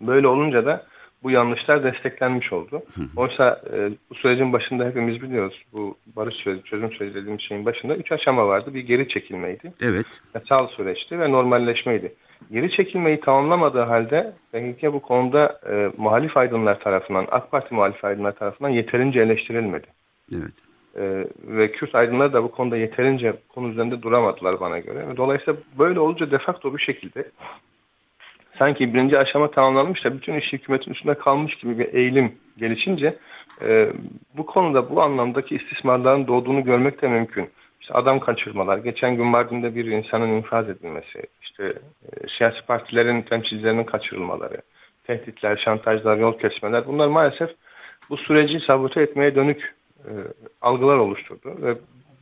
Böyle 0.00 0.28
olunca 0.28 0.66
da 0.66 0.86
bu 1.22 1.30
yanlışlar 1.30 1.84
desteklenmiş 1.84 2.52
oldu. 2.52 2.82
Oysa 3.16 3.62
e, 3.72 3.90
bu 4.10 4.14
sürecin 4.14 4.52
başında 4.52 4.84
hepimiz 4.84 5.22
biliyoruz. 5.22 5.62
Bu 5.72 5.96
barış 6.16 6.34
süreci, 6.34 6.64
çözüm 6.64 6.92
süreci 6.92 7.14
dediğimiz 7.14 7.42
şeyin 7.42 7.64
başında 7.64 7.96
üç 7.96 8.12
aşama 8.12 8.48
vardı. 8.48 8.74
Bir 8.74 8.80
geri 8.80 9.08
çekilmeydi. 9.08 9.72
Evet. 9.82 10.06
Yasal 10.34 10.68
süreçti 10.68 11.20
ve 11.20 11.32
normalleşmeydi. 11.32 12.14
Geri 12.52 12.70
çekilmeyi 12.70 13.20
tamamlamadığı 13.20 13.82
halde 13.82 14.32
PKK 14.52 14.82
bu 14.92 15.00
konuda 15.00 15.60
e, 15.70 15.90
muhalif 15.96 16.36
aydınlar 16.36 16.80
tarafından, 16.80 17.26
AK 17.30 17.50
Parti 17.50 17.74
muhalif 17.74 18.04
aydınlar 18.04 18.32
tarafından 18.32 18.70
yeterince 18.70 19.20
eleştirilmedi. 19.20 19.86
Evet. 20.32 20.52
E, 20.96 21.24
ve 21.56 21.72
Kürt 21.72 21.94
aydınları 21.94 22.32
da 22.32 22.42
bu 22.42 22.50
konuda 22.50 22.76
yeterince 22.76 23.32
konu 23.48 23.68
üzerinde 23.68 24.02
duramadılar 24.02 24.60
bana 24.60 24.78
göre. 24.78 25.04
Dolayısıyla 25.16 25.60
böyle 25.78 26.00
olunca 26.00 26.30
de 26.30 26.38
facto 26.38 26.74
bir 26.74 26.82
şekilde 26.82 27.24
sanki 28.58 28.94
birinci 28.94 29.18
aşama 29.18 29.50
tamamlanmış 29.50 30.04
da 30.04 30.14
bütün 30.14 30.34
iş 30.34 30.52
hükümetin 30.52 30.92
üstünde 30.92 31.14
kalmış 31.14 31.54
gibi 31.54 31.78
bir 31.78 31.94
eğilim 31.94 32.32
gelişince 32.58 33.16
e, 33.62 33.92
bu 34.36 34.46
konuda 34.46 34.90
bu 34.90 35.02
anlamdaki 35.02 35.56
istismarların 35.56 36.26
doğduğunu 36.26 36.64
görmek 36.64 37.02
de 37.02 37.08
mümkün. 37.08 37.50
İşte 37.88 37.98
adam 37.98 38.20
kaçırmalar, 38.20 38.78
geçen 38.78 39.16
gün 39.16 39.26
Mardin'de 39.26 39.74
bir 39.74 39.84
insanın 39.84 40.28
infaz 40.28 40.68
edilmesi, 40.68 41.22
işte 41.42 41.64
e, 41.64 42.28
siyasi 42.38 42.66
partilerin 42.66 43.22
temsilcilerinin 43.22 43.84
kaçırılmaları, 43.84 44.56
tehditler, 45.04 45.62
şantajlar, 45.64 46.16
yol 46.16 46.38
kesmeler 46.38 46.86
bunlar 46.86 47.08
maalesef 47.08 47.50
bu 48.10 48.16
süreci 48.16 48.60
sabote 48.60 49.02
etmeye 49.02 49.34
dönük 49.34 49.74
e, 50.04 50.12
algılar 50.62 50.96
oluşturdu 50.96 51.62
ve 51.62 51.74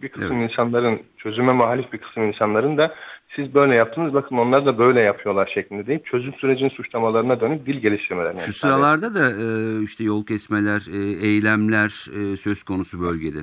bir 0.02 0.08
kısım 0.08 0.36
evet. 0.36 0.50
insanların 0.50 1.02
çözüme 1.16 1.52
muhalif 1.52 1.92
bir 1.92 1.98
kısım 1.98 2.22
insanların 2.22 2.78
da 2.78 2.94
siz 3.36 3.54
böyle 3.54 3.74
yaptınız 3.74 4.14
bakın 4.14 4.36
onlar 4.36 4.66
da 4.66 4.78
böyle 4.78 5.00
yapıyorlar 5.00 5.50
şeklinde 5.54 5.86
deyip 5.86 6.06
çözüm 6.06 6.34
sürecinin 6.34 6.70
suçlamalarına 6.70 7.40
dönük 7.40 7.66
dil 7.66 7.80
geliştirmeler. 7.80 8.36
Şu 8.36 8.52
sıralarda 8.52 9.14
da 9.14 9.30
e, 9.30 9.82
işte 9.82 10.04
yol 10.04 10.26
kesmeler, 10.26 10.86
e, 10.92 11.26
eylemler 11.26 12.06
e, 12.18 12.36
söz 12.36 12.62
konusu 12.62 13.00
bölgede. 13.00 13.38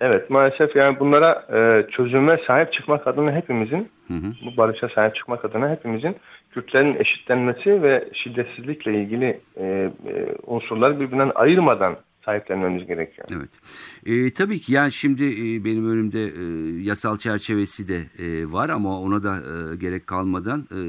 Evet 0.00 0.30
maalesef 0.30 0.76
yani 0.76 1.00
bunlara 1.00 1.46
e, 1.52 1.90
çözüme 1.90 2.40
sahip 2.46 2.72
çıkmak 2.72 3.06
adına 3.06 3.32
hepimizin 3.32 3.88
hı 4.08 4.14
hı. 4.14 4.32
bu 4.46 4.56
barışa 4.56 4.88
sahip 4.88 5.14
çıkmak 5.14 5.44
adına 5.44 5.70
hepimizin 5.70 6.16
Kürtlerin 6.50 6.96
eşitlenmesi 6.98 7.82
ve 7.82 8.08
şiddetsizlikle 8.12 9.02
ilgili 9.02 9.40
e, 9.56 9.64
e, 9.64 9.90
unsurları 10.46 11.00
birbirinden 11.00 11.32
ayırmadan 11.34 11.96
sahiplenmemiz 12.24 12.86
gerekiyor. 12.86 13.28
Evet. 13.36 13.50
E, 14.06 14.32
tabii 14.32 14.60
ki 14.60 14.72
yani 14.72 14.92
şimdi 14.92 15.24
e, 15.24 15.64
benim 15.64 15.90
önümde 15.90 16.22
e, 16.22 16.42
yasal 16.82 17.16
çerçevesi 17.16 17.88
de 17.88 18.24
e, 18.24 18.52
var 18.52 18.68
ama 18.68 19.00
ona 19.00 19.22
da 19.22 19.36
e, 19.36 19.76
gerek 19.76 20.06
kalmadan 20.06 20.60
e, 20.60 20.80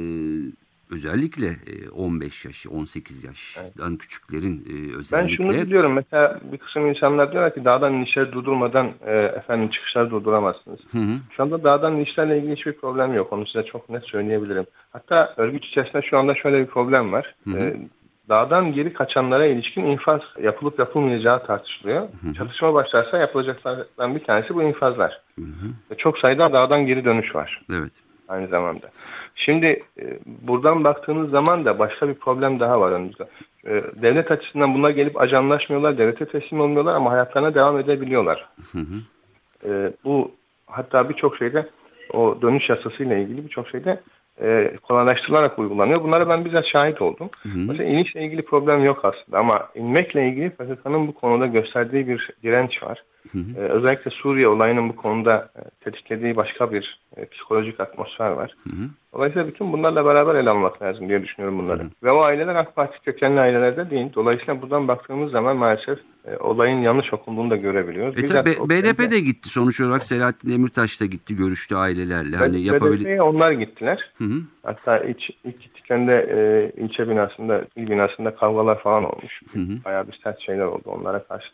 özellikle 0.91 1.47
15 1.95 2.45
e, 2.45 2.49
yaş, 2.49 2.67
18 2.67 3.23
yaştan 3.23 3.89
evet. 3.89 3.99
küçüklerin 3.99 4.65
özellikle. 4.97 5.17
Ben 5.17 5.35
şunu 5.35 5.65
biliyorum 5.65 5.93
mesela 5.93 6.39
bir 6.51 6.57
kısım 6.57 6.87
insanlar 6.87 7.31
diyorlar 7.31 7.53
ki 7.53 7.65
dağdan 7.65 7.93
inişleri 7.93 8.31
durdurmadan 8.31 8.91
e, 9.05 9.15
efendim 9.15 9.69
çıkışları 9.69 10.11
durduramazsınız. 10.11 10.79
Hı 10.91 10.97
hı. 10.97 11.13
Şu 11.31 11.43
anda 11.43 11.63
dağdan 11.63 11.95
inişlerle 11.95 12.37
ilgili 12.37 12.55
hiçbir 12.55 12.73
problem 12.73 13.13
yok. 13.13 13.33
Onu 13.33 13.47
size 13.47 13.63
çok 13.63 13.89
net 13.89 14.03
söyleyebilirim. 14.03 14.65
Hatta 14.91 15.33
örgüt 15.37 15.65
içerisinde 15.65 16.01
şu 16.01 16.17
anda 16.17 16.35
şöyle 16.35 16.59
bir 16.59 16.67
problem 16.67 17.11
var. 17.11 17.35
Hı 17.43 17.51
hı. 17.51 17.59
E, 17.59 17.77
dağdan 18.29 18.73
geri 18.73 18.93
kaçanlara 18.93 19.45
ilişkin 19.45 19.85
infaz 19.85 20.21
yapılıp 20.43 20.79
yapılmayacağı 20.79 21.45
tartışılıyor. 21.45 22.01
Hı 22.01 22.29
hı. 22.29 22.33
Çatışma 22.33 22.73
başlarsa 22.73 23.17
yapılacaklardan 23.17 24.15
bir 24.15 24.23
tanesi 24.23 24.55
bu 24.55 24.63
infazlar. 24.63 25.21
Hı 25.35 25.41
hı. 25.41 25.95
Çok 25.97 26.17
sayıda 26.17 26.53
dağdan 26.53 26.85
geri 26.85 27.05
dönüş 27.05 27.35
var. 27.35 27.61
Evet. 27.71 28.06
Aynı 28.27 28.47
zamanda. 28.47 28.87
Şimdi 29.35 29.83
e, 29.99 30.19
buradan 30.25 30.83
baktığınız 30.83 31.29
zaman 31.29 31.65
da 31.65 31.79
başka 31.79 32.07
bir 32.07 32.13
problem 32.13 32.59
daha 32.59 32.81
var 32.81 32.91
önümüzde. 32.91 33.23
E, 33.65 33.71
devlet 34.01 34.31
açısından 34.31 34.73
bunlar 34.73 34.89
gelip 34.89 35.21
ajanlaşmıyorlar, 35.21 35.97
devlete 35.97 36.25
teslim 36.25 36.61
olmuyorlar 36.61 36.95
ama 36.95 37.11
hayatlarına 37.11 37.55
devam 37.55 37.79
edebiliyorlar. 37.79 38.49
Hı 38.71 38.79
hı. 38.79 38.95
E, 39.69 39.93
bu 40.03 40.31
hatta 40.67 41.09
birçok 41.09 41.37
şeyde 41.37 41.69
o 42.13 42.37
dönüş 42.41 42.69
yasasıyla 42.69 43.17
ilgili 43.17 43.45
birçok 43.45 43.69
şeyde 43.69 44.01
e, 44.41 44.77
kolaylaştırılarak 44.83 45.59
uygulanıyor. 45.59 46.03
Bunlara 46.03 46.29
ben 46.29 46.45
bizzat 46.45 46.65
şahit 46.65 47.01
oldum. 47.01 47.29
Hı 47.43 47.49
hı. 47.49 47.57
Mesela 47.57 47.89
inişle 47.89 48.25
ilgili 48.25 48.41
problem 48.41 48.83
yok 48.83 49.05
aslında 49.05 49.39
ama 49.39 49.67
inmekle 49.75 50.27
ilgili 50.27 50.49
PKK'nın 50.49 51.07
bu 51.07 51.13
konuda 51.13 51.47
gösterdiği 51.47 52.07
bir 52.07 52.29
direnç 52.43 52.83
var. 52.83 53.03
Hı 53.31 53.37
hı. 53.37 53.61
Ee, 53.61 53.69
özellikle 53.69 54.11
Suriye 54.11 54.47
olayının 54.47 54.89
bu 54.89 54.95
konuda 54.95 55.49
e, 55.55 55.61
tetiklediği 55.83 56.35
başka 56.35 56.71
bir 56.71 56.99
e, 57.17 57.25
psikolojik 57.25 57.79
atmosfer 57.79 58.29
var. 58.29 58.53
Hı 58.63 58.69
hı. 58.69 58.89
Dolayısıyla 59.13 59.47
bütün 59.47 59.73
bunlarla 59.73 60.05
beraber 60.05 60.35
ele 60.35 60.49
almak 60.49 60.81
lazım 60.81 61.09
diye 61.09 61.23
düşünüyorum 61.23 61.59
bunları. 61.59 61.79
Hı 61.79 61.83
hı. 61.83 61.89
Ve 62.03 62.11
o 62.11 62.21
aileler 62.21 62.55
AK 62.55 62.75
Parti 62.75 62.99
kökenli 63.05 63.39
ailelerde 63.39 63.89
değil. 63.89 64.07
Dolayısıyla 64.15 64.61
buradan 64.61 64.87
baktığımız 64.87 65.31
zaman 65.31 65.57
maalesef 65.57 65.99
e, 66.27 66.37
olayın 66.37 66.81
yanlış 66.81 67.13
okunduğunu 67.13 67.49
da 67.49 67.55
görebiliyoruz. 67.55 68.17
E 68.17 68.25
tabi 68.25 68.49
BDP 68.69 69.11
de 69.11 69.19
gitti 69.19 69.49
sonuç 69.49 69.81
olarak 69.81 70.03
Selahattin 70.03 70.49
Demirtaş 70.49 71.01
da 71.01 71.05
gitti 71.05 71.35
görüştü 71.35 71.75
ailelerle. 71.75 72.37
Hani 72.37 72.57
yapabil- 72.57 73.19
onlar 73.19 73.51
gittiler. 73.51 74.11
Hı 74.17 74.23
hı. 74.23 74.41
Hatta 74.63 74.99
iç, 74.99 75.29
ilk 75.43 75.76
gittiklerinde 75.87 76.27
e, 76.31 76.71
ilçe 76.83 77.09
binasında, 77.09 77.65
il 77.75 77.89
binasında 77.89 78.35
kavgalar 78.35 78.79
falan 78.79 79.03
olmuş. 79.03 79.41
Hı 79.53 79.59
hı. 79.59 79.83
Bayağı 79.85 80.07
bir 80.07 80.19
sert 80.23 80.41
şeyler 80.41 80.65
oldu. 80.65 80.83
Onlara 80.85 81.23
karşı 81.23 81.49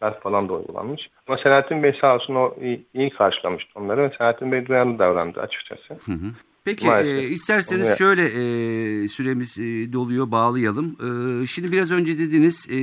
darp 0.00 0.22
falan 0.22 0.48
da 0.48 0.52
uygulanmış. 0.52 1.08
Ama 1.26 1.38
Selahattin 1.38 1.82
Bey 1.82 1.98
sağ 2.00 2.14
olsun 2.14 2.34
o 2.34 2.54
iyi, 2.60 2.86
iyi 2.94 3.10
karşılamıştı 3.10 3.70
onları 3.74 4.12
Selahattin 4.18 4.52
Bey 4.52 4.66
duyarlı 4.66 4.98
davrandı 4.98 5.40
açıkçası. 5.40 5.94
Hı 6.04 6.12
hı. 6.12 6.32
Peki 6.64 6.88
e, 6.88 7.22
isterseniz 7.22 7.86
Onu... 7.86 7.96
şöyle 7.96 8.22
e, 8.22 9.08
süremiz 9.08 9.58
e, 9.58 9.92
doluyor 9.92 10.30
bağlayalım. 10.30 10.96
E, 11.00 11.46
şimdi 11.46 11.72
biraz 11.72 11.90
önce 11.90 12.18
dediniz 12.18 12.66
e, 12.70 12.76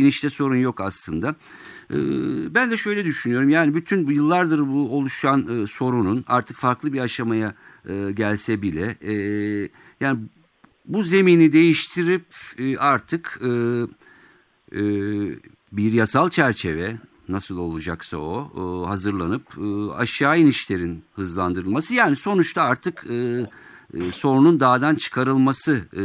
inişte 0.00 0.30
sorun 0.30 0.56
yok 0.56 0.80
aslında. 0.80 1.34
E, 1.90 1.96
ben 2.54 2.70
de 2.70 2.76
şöyle 2.76 3.04
düşünüyorum. 3.04 3.48
Yani 3.48 3.74
bütün 3.74 4.06
bu 4.06 4.12
yıllardır 4.12 4.68
bu 4.68 4.96
oluşan 4.96 5.62
e, 5.62 5.66
sorunun 5.66 6.24
artık 6.28 6.56
farklı 6.56 6.92
bir 6.92 7.00
aşamaya 7.00 7.54
e, 7.88 8.12
gelse 8.12 8.62
bile 8.62 8.96
e, 9.00 9.14
yani 10.00 10.20
bu 10.86 11.02
zemini 11.02 11.52
değiştirip 11.52 12.24
artık 12.78 13.40
bir 15.72 15.92
yasal 15.92 16.30
çerçeve 16.30 16.98
nasıl 17.28 17.58
olacaksa 17.58 18.16
o 18.16 18.84
hazırlanıp 18.88 19.42
aşağı 19.96 20.38
inişlerin 20.38 21.02
hızlandırılması 21.14 21.94
yani 21.94 22.16
sonuçta 22.16 22.62
artık 22.62 23.04
e, 23.94 24.10
sorunun 24.12 24.60
dağdan 24.60 24.94
çıkarılması 24.94 25.72
e, 25.72 26.02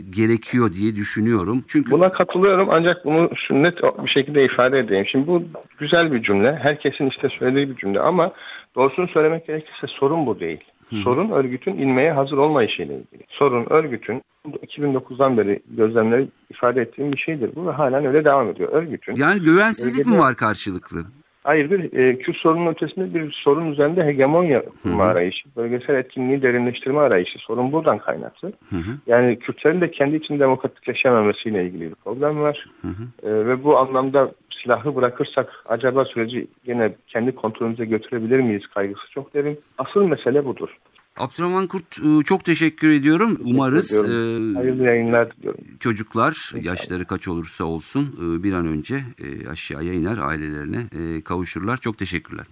gerekiyor 0.00 0.72
diye 0.72 0.96
düşünüyorum. 0.96 1.64
Çünkü 1.68 1.90
buna 1.90 2.12
katılıyorum 2.12 2.68
ancak 2.70 3.04
bunu 3.04 3.30
net 3.50 3.82
bir 4.04 4.10
şekilde 4.10 4.44
ifade 4.44 4.78
edeyim. 4.78 5.06
Şimdi 5.06 5.26
bu 5.26 5.42
güzel 5.78 6.12
bir 6.12 6.22
cümle. 6.22 6.58
Herkesin 6.62 7.06
işte 7.06 7.28
söylediği 7.38 7.70
bir 7.70 7.76
cümle 7.76 8.00
ama 8.00 8.32
doğrusunu 8.76 9.08
söylemek 9.08 9.46
gerekirse 9.46 9.86
sorun 9.86 10.26
bu 10.26 10.40
değil. 10.40 10.60
Sorun 11.04 11.30
örgütün 11.30 11.78
inmeye 11.78 12.12
hazır 12.12 12.36
olmayışıyla 12.36 12.94
ilgili. 12.94 13.24
Sorun 13.28 13.66
örgütün 13.70 14.22
2009'dan 14.66 15.38
beri 15.38 15.62
gözlemleri 15.70 16.28
ifade 16.50 16.80
ettiğim 16.80 17.12
bir 17.12 17.18
şeydir 17.18 17.50
bu 17.56 17.66
ve 17.66 17.70
halen 17.70 18.04
öyle 18.04 18.24
devam 18.24 18.48
ediyor. 18.48 18.68
Örgütün 18.72 19.16
Yani 19.16 19.40
güvensizlik 19.40 20.06
mi 20.06 20.18
var 20.18 20.36
karşılıklı? 20.36 21.04
Hayır 21.44 21.70
bir 21.70 21.98
e, 21.98 22.18
Kürt 22.18 22.36
sorunun 22.36 22.66
ötesinde 22.66 23.14
bir 23.14 23.32
sorun 23.32 23.72
üzerinde 23.72 24.04
hegemonya 24.04 24.62
kurma 24.82 25.04
arayışı, 25.04 25.48
bölgesel 25.56 25.94
etkinliği 25.94 26.42
derinleştirme 26.42 27.00
arayışı. 27.00 27.38
Sorun 27.38 27.72
buradan 27.72 27.98
kaynaklı. 27.98 28.52
Hı 28.70 28.76
hı. 28.76 28.92
Yani 29.06 29.38
Kürtlerin 29.38 29.80
de 29.80 29.90
kendi 29.90 30.16
için 30.16 30.38
demokratikleşememesiyle 30.38 31.64
ilgili 31.64 31.90
bir 31.90 31.94
problem 31.94 32.40
var. 32.40 32.66
Hı 32.82 32.88
hı. 32.88 33.28
E, 33.28 33.46
ve 33.46 33.64
bu 33.64 33.78
anlamda 33.78 34.32
silahı 34.62 34.96
bırakırsak 34.96 35.64
acaba 35.66 36.04
süreci 36.04 36.46
yine 36.66 36.92
kendi 37.06 37.34
kontrolümüze 37.34 37.84
götürebilir 37.84 38.40
miyiz 38.40 38.66
kaygısı 38.66 39.10
çok 39.10 39.34
derin. 39.34 39.60
Asıl 39.78 40.04
mesele 40.04 40.44
budur. 40.44 40.76
Abdurrahman 41.16 41.66
Kurt 41.66 41.98
e, 41.98 42.22
çok 42.24 42.44
teşekkür 42.44 42.90
ediyorum. 42.90 43.38
Umarız 43.44 43.92
e, 43.92 44.06
hayırlı 44.54 44.82
yayınlar 44.82 45.36
diliyorum. 45.36 45.60
Çocuklar 45.80 46.52
yaşları 46.62 47.04
kaç 47.04 47.28
olursa 47.28 47.64
olsun 47.64 48.16
e, 48.18 48.42
bir 48.42 48.52
an 48.52 48.66
önce 48.66 49.04
aşağıya 49.50 49.92
iner 49.92 50.18
ailelerine 50.18 50.86
kavuşurlar. 51.20 51.76
Çok 51.76 51.98
teşekkürler. 51.98 52.46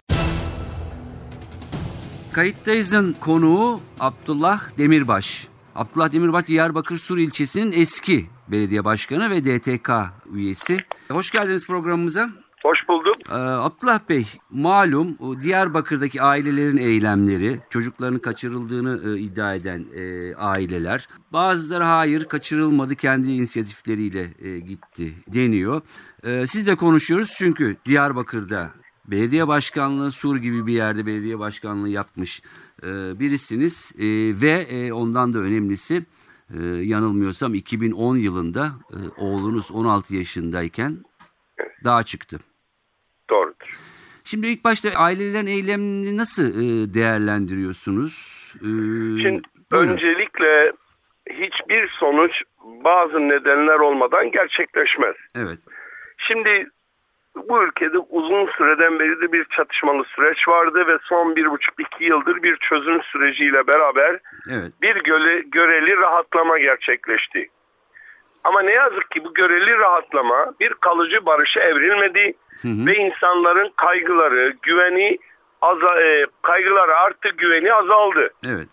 Kayıttayız'ın 2.32 3.16
konuğu 3.20 3.80
Abdullah 4.00 4.78
Demirbaş. 4.78 5.48
Abdullah 5.74 6.12
Demirbaş 6.12 6.46
Diyarbakır 6.46 6.98
Sur 6.98 7.18
ilçesinin 7.18 7.72
eski 7.72 8.26
belediye 8.48 8.84
başkanı 8.84 9.30
ve 9.30 9.44
DTK 9.44 9.90
üyesi. 10.32 10.78
Hoş 11.10 11.30
geldiniz 11.30 11.66
programımıza. 11.66 12.30
Hoş 12.62 12.88
bulduk. 12.88 13.09
Ee, 13.28 13.34
Abdullah 13.34 14.08
Bey 14.08 14.26
malum 14.50 15.16
Diyarbakır'daki 15.42 16.22
ailelerin 16.22 16.76
eylemleri 16.76 17.60
çocuklarının 17.70 18.18
kaçırıldığını 18.18 19.16
e, 19.16 19.20
iddia 19.20 19.54
eden 19.54 19.84
e, 19.94 20.34
aileler 20.34 21.08
bazıları 21.32 21.84
hayır 21.84 22.24
kaçırılmadı 22.24 22.94
kendi 22.94 23.30
inisiyatifleriyle 23.30 24.34
e, 24.38 24.58
gitti 24.58 25.14
deniyor. 25.34 25.82
E, 26.24 26.46
sizle 26.46 26.74
konuşuyoruz 26.74 27.34
çünkü 27.38 27.76
Diyarbakır'da 27.86 28.70
belediye 29.06 29.48
başkanlığı 29.48 30.10
Sur 30.10 30.36
gibi 30.36 30.66
bir 30.66 30.72
yerde 30.72 31.06
belediye 31.06 31.38
başkanlığı 31.38 31.88
yapmış 31.88 32.42
e, 32.82 33.20
birisiniz 33.20 33.92
e, 33.98 34.06
ve 34.40 34.50
e, 34.50 34.92
ondan 34.92 35.32
da 35.32 35.38
önemlisi 35.38 36.06
e, 36.54 36.62
yanılmıyorsam 36.64 37.54
2010 37.54 38.16
yılında 38.16 38.72
e, 38.90 38.98
oğlunuz 39.20 39.70
16 39.70 40.14
yaşındayken 40.14 41.04
dağa 41.84 42.02
çıktı. 42.02 42.40
Doğrudur. 43.30 43.78
Şimdi 44.24 44.46
ilk 44.46 44.64
başta 44.64 44.88
ailelerin 44.96 45.46
eylemini 45.46 46.16
nasıl 46.16 46.44
e, 46.44 46.94
değerlendiriyorsunuz? 46.94 48.14
E, 48.56 48.66
Şimdi 49.22 49.42
buyurun. 49.72 49.88
öncelikle 49.92 50.72
hiçbir 51.30 51.88
sonuç 51.88 52.32
bazı 52.64 53.28
nedenler 53.28 53.78
olmadan 53.80 54.30
gerçekleşmez. 54.30 55.14
Evet. 55.36 55.58
Şimdi 56.18 56.66
bu 57.48 57.64
ülkede 57.64 57.98
uzun 57.98 58.46
süreden 58.58 58.98
beri 58.98 59.20
de 59.20 59.32
bir 59.32 59.44
çatışmalı 59.44 60.04
süreç 60.04 60.48
vardı 60.48 60.84
ve 60.86 60.98
son 61.02 61.36
bir 61.36 61.50
buçuk 61.50 61.74
iki 61.80 62.04
yıldır 62.04 62.42
bir 62.42 62.56
çözüm 62.56 63.02
süreciyle 63.02 63.66
beraber 63.66 64.18
Evet. 64.50 64.72
bir 64.82 64.96
göle, 64.96 65.40
göreli 65.40 65.96
rahatlama 65.96 66.58
gerçekleşti. 66.58 67.48
Ama 68.44 68.62
ne 68.62 68.72
yazık 68.72 69.10
ki 69.10 69.24
bu 69.24 69.34
göreli 69.34 69.78
rahatlama 69.78 70.54
bir 70.60 70.74
kalıcı 70.74 71.26
barışa 71.26 71.60
evrilmedi 71.60 72.34
ve 72.64 72.96
insanların 72.96 73.72
kaygıları, 73.76 74.54
güveni 74.62 75.18
aza, 75.62 76.02
e, 76.02 76.26
kaygıları 76.42 76.96
arttı, 76.96 77.28
güveni 77.28 77.74
azaldı. 77.74 78.30
Evet. 78.46 78.68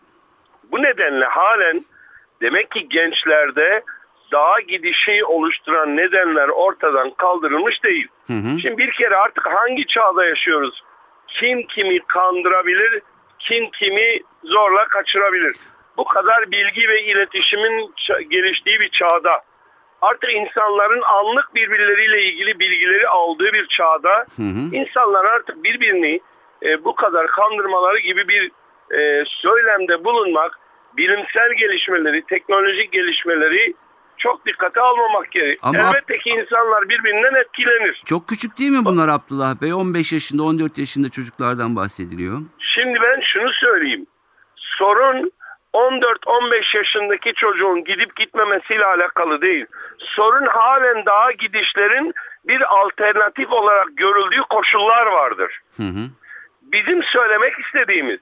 Bu 0.72 0.84
nedenle 0.84 1.26
halen 1.26 1.86
demek 2.42 2.72
ki 2.72 2.90
gençlerde 2.90 3.84
dağa 4.32 4.60
gidişi 4.68 5.26
oluşturan 5.26 5.98
nedenler 5.98 6.48
ortadan 6.48 7.12
kaldırılmış 7.12 7.84
değil. 7.84 8.08
Hı 8.28 8.34
hı. 8.34 8.60
Şimdi 8.62 8.78
bir 8.78 8.92
kere 8.92 9.16
artık 9.16 9.46
hangi 9.46 9.88
çağda 9.88 10.26
yaşıyoruz? 10.26 10.84
Kim 11.28 11.68
kimi 11.68 12.00
kandırabilir, 12.00 13.02
kim 13.40 13.70
kimi 13.70 14.20
zorla 14.44 14.88
kaçırabilir? 14.88 15.56
Bu 15.98 16.06
kadar 16.06 16.52
bilgi 16.52 16.88
ve 16.88 17.02
iletişimin 17.04 17.94
geliştiği 18.30 18.80
bir 18.80 18.90
çağda 18.90 19.42
artık 20.01 20.34
insanların 20.34 21.01
anlık 21.01 21.56
birbirleriyle 21.56 22.24
ilgili 22.24 22.60
bilgileri 22.60 23.08
aldığı 23.08 23.54
bir 23.54 23.68
çağda 23.68 24.25
Hı 24.36 24.42
hı. 24.44 24.75
insanlar 24.75 25.25
artık 25.25 25.63
birbirini 25.63 26.20
e, 26.63 26.84
bu 26.86 26.96
kadar 26.96 27.27
kandırmaları 27.27 28.00
gibi 28.00 28.27
bir 28.27 28.51
e, 28.98 29.24
söylemde 29.27 30.04
bulunmak, 30.04 30.60
bilimsel 30.98 31.54
gelişmeleri, 31.60 32.24
teknolojik 32.30 32.92
gelişmeleri 32.92 33.74
çok 34.18 34.46
dikkate 34.46 34.82
almamak 34.82 35.32
gerek. 35.32 35.60
Ama- 35.62 35.77
Elbette 35.80 36.18
ki 36.18 36.30
insanlar 36.30 36.89
birbirinden 36.89 37.42
etkilenir. 37.42 38.01
Çok 38.06 38.27
küçük 38.27 38.60
değil 38.60 38.72
mi 38.72 38.86
bunlar 38.86 39.08
Abdullah 39.10 39.62
Bey? 39.62 39.74
15 39.74 40.13
yaşında, 40.13 40.44
14 40.44 40.77
yaşında 40.77 41.10
çocuklardan 41.10 41.75
bahsediliyor. 41.75 42.38
Şimdi 42.60 43.00
ben 43.01 43.20
şunu 43.22 43.50
söyleyeyim. 43.50 44.08
Sorun 44.56 45.32
14-15 45.74 46.78
yaşındaki 46.78 47.34
çocuğun 47.34 47.84
gidip 47.84 48.16
gitmemesiyle 48.16 48.86
alakalı 48.86 49.42
değil. 49.42 49.66
Sorun 49.98 50.46
halen 50.46 51.06
daha 51.06 51.32
gidişlerin 51.32 52.14
bir 52.46 52.76
alternatif 52.82 53.52
olarak 53.52 53.88
görüldüğü 53.98 54.42
koşullar 54.50 55.06
vardır. 55.06 55.60
Hı 55.78 55.84
hı. 55.84 56.10
Bizim 56.62 57.04
söylemek 57.04 57.54
istediğimiz 57.60 58.20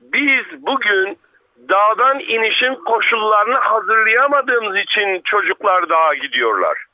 biz 0.00 0.66
bugün 0.66 1.18
dağdan 1.68 2.20
inişin 2.20 2.74
koşullarını 2.74 3.56
hazırlayamadığımız 3.56 4.76
için 4.76 5.20
çocuklar 5.24 5.88
dağa 5.88 6.14
gidiyorlar. 6.14 6.84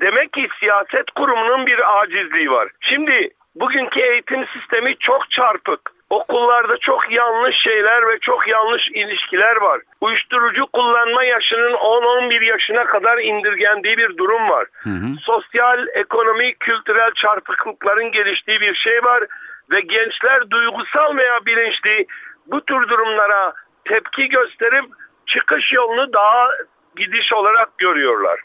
Demek 0.00 0.32
ki 0.32 0.48
siyaset 0.60 1.10
kurumunun 1.10 1.66
bir 1.66 2.00
acizliği 2.00 2.50
var. 2.50 2.68
Şimdi 2.80 3.30
bugünkü 3.54 4.00
eğitim 4.00 4.46
sistemi 4.46 4.96
çok 4.98 5.30
çarpık. 5.30 5.92
Okullarda 6.10 6.76
çok 6.78 7.12
yanlış 7.12 7.56
şeyler 7.56 8.08
ve 8.08 8.18
çok 8.18 8.48
yanlış 8.48 8.88
ilişkiler 8.88 9.56
var. 9.56 9.80
Uyuşturucu 10.00 10.66
kullanma 10.66 11.24
yaşının 11.24 11.72
10-11 11.72 12.44
yaşına 12.44 12.84
kadar 12.84 13.18
indirgendiği 13.18 13.98
bir 13.98 14.16
durum 14.16 14.48
var. 14.48 14.66
Hı 14.72 14.90
hı. 14.90 15.06
Sosyal, 15.20 15.86
ekonomik, 15.94 16.60
kültürel 16.60 17.10
çarpıklıkların 17.14 18.12
geliştiği 18.12 18.60
bir 18.60 18.74
şey 18.74 19.04
var 19.04 19.24
ve 19.70 19.80
gençler 19.80 20.50
duygusal 20.50 21.16
veya 21.16 21.46
bilinçli 21.46 22.06
bu 22.46 22.64
tür 22.64 22.88
durumlara 22.88 23.52
tepki 23.84 24.28
gösterip 24.28 24.84
çıkış 25.26 25.72
yolunu 25.72 26.12
daha 26.12 26.48
gidiş 26.96 27.32
olarak 27.32 27.78
görüyorlar. 27.78 28.40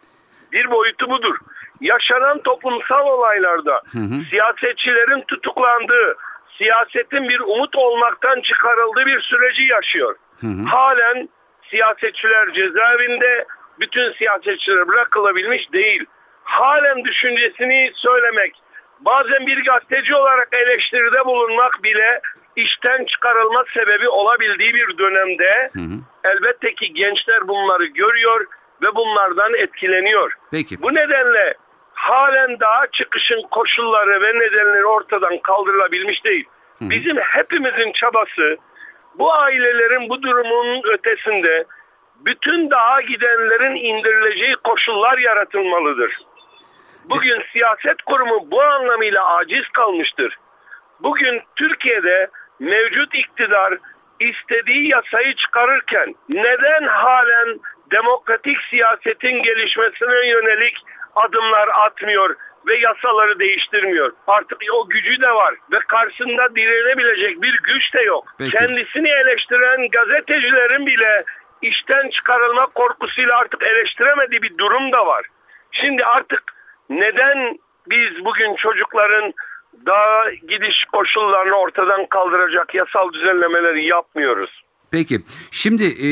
Bir 0.52 0.72
boyutu 0.72 1.10
budur. 1.10 1.36
Yaşanan 1.82 2.42
toplumsal 2.42 3.08
olaylarda 3.08 3.82
Hı 3.92 4.00
hı. 4.00 4.24
siyasetçilerin 4.30 5.22
tutuklandığı, 5.22 6.16
siyasetin 6.58 7.30
bir 7.30 7.40
umut 7.40 7.76
olmaktan 7.76 8.42
çıkarıldığı 8.42 9.06
bir 9.06 9.20
süreci 9.20 9.64
yaşıyor. 9.64 10.16
Hı 10.42 10.48
hı. 10.48 10.64
Halen 10.64 11.30
siyasetçiler 11.70 12.54
cezaevinde, 12.54 13.46
bütün 13.80 14.14
siyasetçiler 14.14 14.88
bırakılabilmiş 14.88 15.74
değil. 15.74 16.06
Halen 16.44 17.04
düşüncesini 17.04 17.92
söylemek, 17.96 18.56
bazen 19.00 19.48
bir 19.48 19.66
gazeteci 19.66 20.16
olarak 20.16 20.48
eleştiride 20.52 21.26
bulunmak 21.26 21.84
bile 21.84 22.22
işten 22.56 23.06
çıkarılma 23.06 23.64
sebebi 23.74 24.10
olabildiği 24.10 24.74
bir 24.74 24.98
dönemde 24.98 25.70
Hı 25.74 25.80
hı. 25.80 26.00
elbette 26.24 26.76
ki 26.76 26.94
gençler 26.94 27.48
bunları 27.48 27.86
görüyor 27.86 28.46
ve 28.82 28.96
bunlardan 28.96 29.54
etkileniyor. 29.54 30.34
Peki. 30.52 30.82
Bu 30.82 30.96
nedenle 30.96 31.54
halen 31.96 32.60
daha 32.60 32.88
çıkışın 32.88 33.42
koşulları 33.52 34.22
ve 34.22 34.40
nedenleri 34.40 34.86
ortadan 34.86 35.38
kaldırılabilmiş 35.38 36.26
değil. 36.26 36.46
Bizim 36.82 37.18
hepimizin 37.18 37.92
çabası 37.92 38.58
bu 39.16 39.34
ailelerin 39.34 40.10
bu 40.10 40.22
durumun 40.22 40.82
ötesinde 40.94 41.66
bütün 42.26 42.72
dağa 42.72 43.02
gidenlerin 43.02 43.76
indirileceği 43.76 44.56
koşullar 44.64 45.18
yaratılmalıdır. 45.18 46.14
Bugün 47.06 47.44
siyaset 47.54 48.02
kurumu 48.02 48.52
bu 48.52 48.62
anlamıyla 48.62 49.36
aciz 49.36 49.68
kalmıştır. 49.68 50.38
Bugün 51.00 51.42
Türkiye'de 51.56 52.28
mevcut 52.60 53.16
iktidar 53.16 53.78
istediği 54.20 54.90
yasayı 54.90 55.36
çıkarırken 55.36 56.16
neden 56.30 56.88
halen 56.88 57.60
demokratik 57.92 58.58
siyasetin 58.70 59.44
gelişmesine 59.44 60.28
yönelik 60.28 60.78
adımlar 61.16 61.70
atmıyor 61.86 62.36
ve 62.68 62.78
yasaları 62.78 63.40
değiştirmiyor? 63.40 64.12
Artık 64.28 64.58
o 64.74 64.90
gücü 64.90 65.22
de 65.22 65.32
var 65.32 65.56
ve 65.72 65.80
karşısında 65.80 66.56
direnebilecek 66.56 67.42
bir 67.42 67.60
güç 67.64 67.94
de 67.94 68.02
yok. 68.02 68.36
Peki. 68.38 68.52
Kendisini 68.52 69.10
eleştiren 69.10 69.88
gazetecilerin 69.90 70.86
bile 70.86 71.24
işten 71.62 72.10
çıkarılma 72.10 72.66
korkusuyla 72.66 73.38
artık 73.38 73.64
eleştiremediği 73.64 74.42
bir 74.42 74.58
durum 74.58 74.92
da 74.92 75.06
var. 75.06 75.26
Şimdi 75.72 76.06
artık 76.06 76.44
neden 76.90 77.60
biz 77.88 78.26
bugün 78.26 78.56
çocukların 78.56 79.34
daha 79.86 80.32
gidiş 80.48 80.86
koşullarını 80.86 81.56
ortadan 81.56 82.06
kaldıracak 82.06 82.76
yasal 82.76 83.14
düzenlemeleri 83.14 83.86
yapmıyoruz? 83.86 84.64
Peki. 84.92 85.20
Şimdi 85.52 85.84
e, 85.84 86.10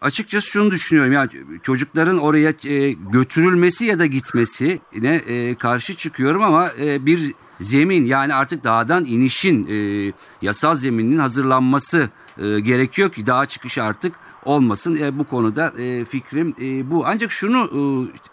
açıkçası 0.00 0.46
şunu 0.46 0.70
düşünüyorum. 0.70 1.12
Yani 1.12 1.30
çocukların 1.62 2.18
oraya 2.18 2.52
e, 2.64 2.92
götürülmesi 2.92 3.84
ya 3.84 3.98
da 3.98 4.06
gitmesi 4.06 4.80
ne 4.98 5.14
e, 5.14 5.54
karşı 5.54 5.94
çıkıyorum 5.94 6.42
ama 6.42 6.70
e, 6.80 7.06
bir 7.06 7.34
zemin 7.60 8.04
yani 8.04 8.34
artık 8.34 8.64
dağdan 8.64 9.04
inişin 9.04 9.66
e, 9.66 10.12
yasal 10.42 10.76
zemininin 10.76 11.18
hazırlanması 11.18 12.10
e, 12.38 12.60
gerekiyor 12.60 13.12
ki 13.12 13.26
dağa 13.26 13.46
çıkış 13.46 13.78
artık 13.78 14.14
olmasın. 14.44 14.96
E, 14.96 15.18
bu 15.18 15.24
konuda 15.24 15.72
e, 15.78 16.04
fikrim 16.04 16.54
e, 16.60 16.90
bu. 16.90 17.06
Ancak 17.06 17.32
şunu 17.32 17.70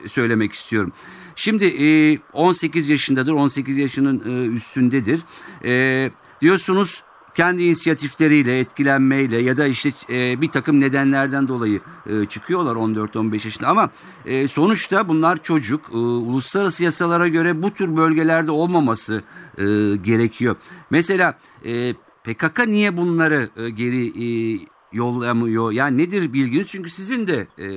e, 0.06 0.10
söylemek 0.10 0.54
istiyorum. 0.54 0.92
Şimdi 1.36 1.66
e, 1.66 2.18
18 2.34 2.90
yaşındadır, 2.90 3.34
18 3.34 3.78
yaşının 3.78 4.24
e, 4.26 4.56
üstündedir. 4.56 5.22
E, 5.66 6.12
diyorsunuz 6.42 7.04
kendi 7.36 7.64
inisiyatifleriyle, 7.64 8.60
etkilenmeyle 8.60 9.38
ya 9.38 9.58
da 9.58 9.68
işte 9.68 9.90
e, 10.10 10.42
bir 10.42 10.48
takım 10.52 10.80
nedenlerden 10.80 11.48
dolayı 11.48 11.80
e, 12.10 12.26
çıkıyorlar 12.26 12.76
14-15 12.76 13.34
yaşında 13.34 13.68
ama 13.68 13.90
e, 14.26 14.48
sonuçta 14.48 15.08
bunlar 15.08 15.44
çocuk. 15.44 15.82
E, 15.94 15.98
uluslararası 15.98 16.84
yasalara 16.84 17.28
göre 17.28 17.62
bu 17.62 17.74
tür 17.74 17.98
bölgelerde 17.98 18.52
olmaması 18.52 19.24
e, 19.58 19.64
gerekiyor. 20.02 20.56
Mesela 20.90 21.38
e, 21.66 21.94
PKK 22.24 22.68
niye 22.68 22.98
bunları 22.98 23.50
e, 23.58 23.70
geri 23.70 24.08
e, 24.08 24.60
yollamıyor? 24.94 25.72
Yani 25.72 25.98
nedir 25.98 26.34
bilginiz? 26.34 26.70
Çünkü 26.72 26.90
sizin 26.90 27.28
de 27.28 27.48
e, 27.58 27.68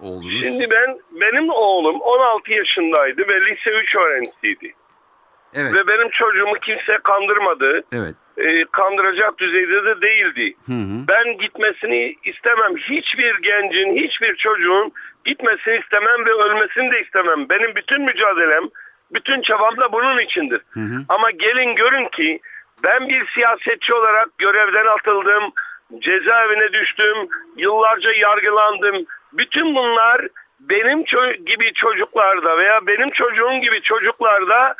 oğlunuz. 0.00 0.42
Şimdi 0.42 0.66
ben 0.70 0.98
benim 1.20 1.50
oğlum 1.50 2.00
16 2.00 2.52
yaşındaydı 2.52 3.22
ve 3.28 3.40
lise 3.40 3.70
3 3.82 3.94
öğrencisiydi. 3.96 4.74
Evet, 5.54 5.74
Ve 5.74 5.86
benim 5.86 6.08
çocuğumu 6.10 6.54
kimse 6.64 6.98
kandırmadı. 7.04 7.84
evet. 7.92 8.14
E, 8.38 8.64
kandıracak 8.64 9.38
düzeyde 9.38 9.84
de 9.84 10.00
değildi. 10.02 10.54
Hı 10.66 10.72
hı. 10.72 11.08
Ben 11.08 11.38
gitmesini 11.38 12.16
istemem. 12.24 12.76
Hiçbir 12.76 13.34
gencin, 13.42 13.96
hiçbir 13.96 14.36
çocuğun 14.36 14.92
gitmesini 15.24 15.76
istemem 15.76 16.26
ve 16.26 16.32
ölmesini 16.32 16.92
de 16.92 17.02
istemem. 17.02 17.48
Benim 17.48 17.74
bütün 17.74 18.02
mücadelem, 18.02 18.64
bütün 19.12 19.42
çabam 19.42 19.76
da 19.76 19.92
bunun 19.92 20.18
içindir. 20.20 20.60
Hı 20.70 20.80
hı. 20.80 20.98
Ama 21.08 21.30
gelin 21.30 21.74
görün 21.74 22.08
ki 22.08 22.40
ben 22.84 23.08
bir 23.08 23.26
siyasetçi 23.34 23.94
olarak 23.94 24.38
görevden 24.38 24.86
atıldım, 24.86 25.52
cezaevine 25.98 26.72
düştüm, 26.72 27.16
yıllarca 27.56 28.12
yargılandım. 28.12 29.06
Bütün 29.32 29.74
bunlar 29.74 30.28
benim 30.60 31.02
ço- 31.02 31.44
gibi 31.44 31.72
çocuklarda 31.72 32.58
veya 32.58 32.86
benim 32.86 33.10
çocuğum 33.10 33.60
gibi 33.62 33.82
çocuklarda 33.82 34.74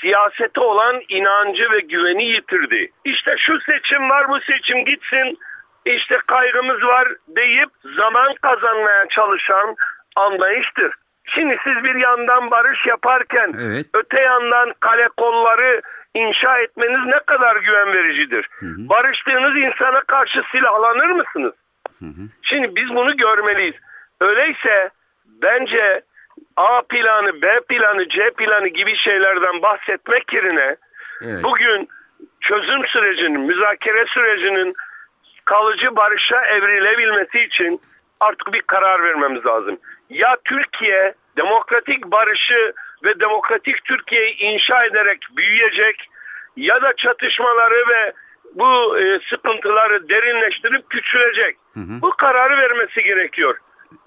siyasete 0.00 0.60
olan 0.60 1.00
inancı 1.08 1.70
ve 1.70 1.80
güveni 1.80 2.24
yitirdi. 2.24 2.90
İşte 3.04 3.34
şu 3.38 3.60
seçim 3.60 4.10
var 4.10 4.28
bu 4.28 4.40
seçim 4.40 4.84
gitsin 4.84 5.38
işte 5.84 6.18
kaygımız 6.26 6.82
var 6.82 7.08
deyip 7.28 7.68
zaman 7.96 8.34
kazanmaya 8.42 9.08
çalışan 9.08 9.76
anlayıştır. 10.16 10.94
Şimdi 11.24 11.56
siz 11.64 11.84
bir 11.84 11.94
yandan 11.94 12.50
barış 12.50 12.86
yaparken 12.86 13.54
Evet. 13.62 13.86
öte 13.94 14.20
yandan 14.20 14.74
kale 14.80 15.08
kolları 15.16 15.82
inşa 16.14 16.58
etmeniz 16.58 17.06
ne 17.06 17.20
kadar 17.26 17.56
güven 17.56 17.92
vericidir. 17.92 18.48
Barıştığınız 18.62 19.56
insana 19.56 20.00
karşı 20.00 20.42
silahlanır 20.52 21.10
mısınız? 21.10 21.52
Şimdi 22.42 22.76
biz 22.76 22.88
bunu 22.94 23.16
görmeliyiz. 23.16 23.74
Öyleyse 24.20 24.90
bence 25.26 26.02
A 26.56 26.82
planı, 26.82 27.42
B 27.42 27.60
planı, 27.68 28.08
C 28.08 28.30
planı 28.30 28.68
gibi 28.68 28.96
şeylerden 28.96 29.62
bahsetmek 29.62 30.32
yerine 30.32 30.76
Evet. 31.22 31.44
bugün 31.44 31.88
çözüm 32.40 32.86
sürecinin, 32.86 33.40
müzakere 33.40 34.06
sürecinin 34.06 34.74
kalıcı 35.44 35.96
barışa 35.96 36.44
evrilebilmesi 36.44 37.40
için 37.40 37.80
artık 38.20 38.52
bir 38.52 38.60
karar 38.60 39.02
vermemiz 39.04 39.46
lazım. 39.46 39.78
Ya 40.10 40.36
Türkiye 40.44 41.14
demokratik 41.36 42.06
barışı 42.06 42.72
ve 43.04 43.20
demokratik 43.20 43.84
Türkiye'yi 43.84 44.36
inşa 44.36 44.84
ederek 44.84 45.18
büyüyecek 45.36 46.08
ya 46.56 46.82
da 46.82 46.96
çatışmaları 46.96 47.88
ve 47.88 48.12
bu 48.54 48.98
e, 48.98 49.20
sıkıntıları 49.30 50.08
derinleştirip 50.08 50.90
küçülecek. 50.90 51.56
Bu 51.76 52.10
kararı 52.10 52.58
vermesi 52.58 53.02
gerekiyor. 53.02 53.58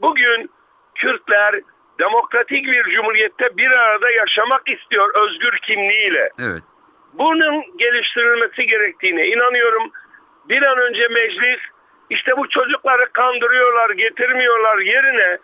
Bugün 0.02 0.50
Kürtler 0.96 1.62
demokratik 2.04 2.66
bir 2.66 2.84
cumhuriyette 2.84 3.58
bir 3.58 3.72
arada 3.72 4.12
yaşamak 4.12 4.70
istiyor 4.70 5.10
özgür 5.24 5.58
kimliğiyle 5.58 6.30
Evet. 6.40 6.64
bunun 7.14 7.78
geliştirilmesi 7.78 8.66
gerektiğine 8.66 9.28
inanıyorum. 9.28 9.92
Bir 10.50 10.62
an 10.62 10.78
önce 10.78 11.08
meclis 11.08 11.60
işte 12.10 12.38
bu 12.38 12.50
çocukları 12.50 13.12
kandırıyorlar, 13.14 13.90
getirmiyorlar 13.90 14.78
yerine 14.78 15.38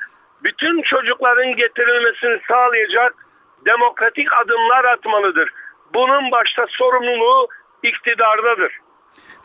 bütün 0.43 0.81
çocukların 0.81 1.55
getirilmesini 1.55 2.39
sağlayacak 2.47 3.13
demokratik 3.65 4.33
adımlar 4.33 4.85
atmalıdır. 4.85 5.49
Bunun 5.93 6.31
başta 6.31 6.65
sorumluluğu 6.69 7.47
iktidardadır. 7.83 8.71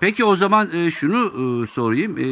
Peki 0.00 0.24
o 0.24 0.34
zaman 0.36 0.68
e, 0.74 0.90
şunu 0.90 1.32
e, 1.64 1.66
sorayım. 1.66 2.18
E, 2.18 2.26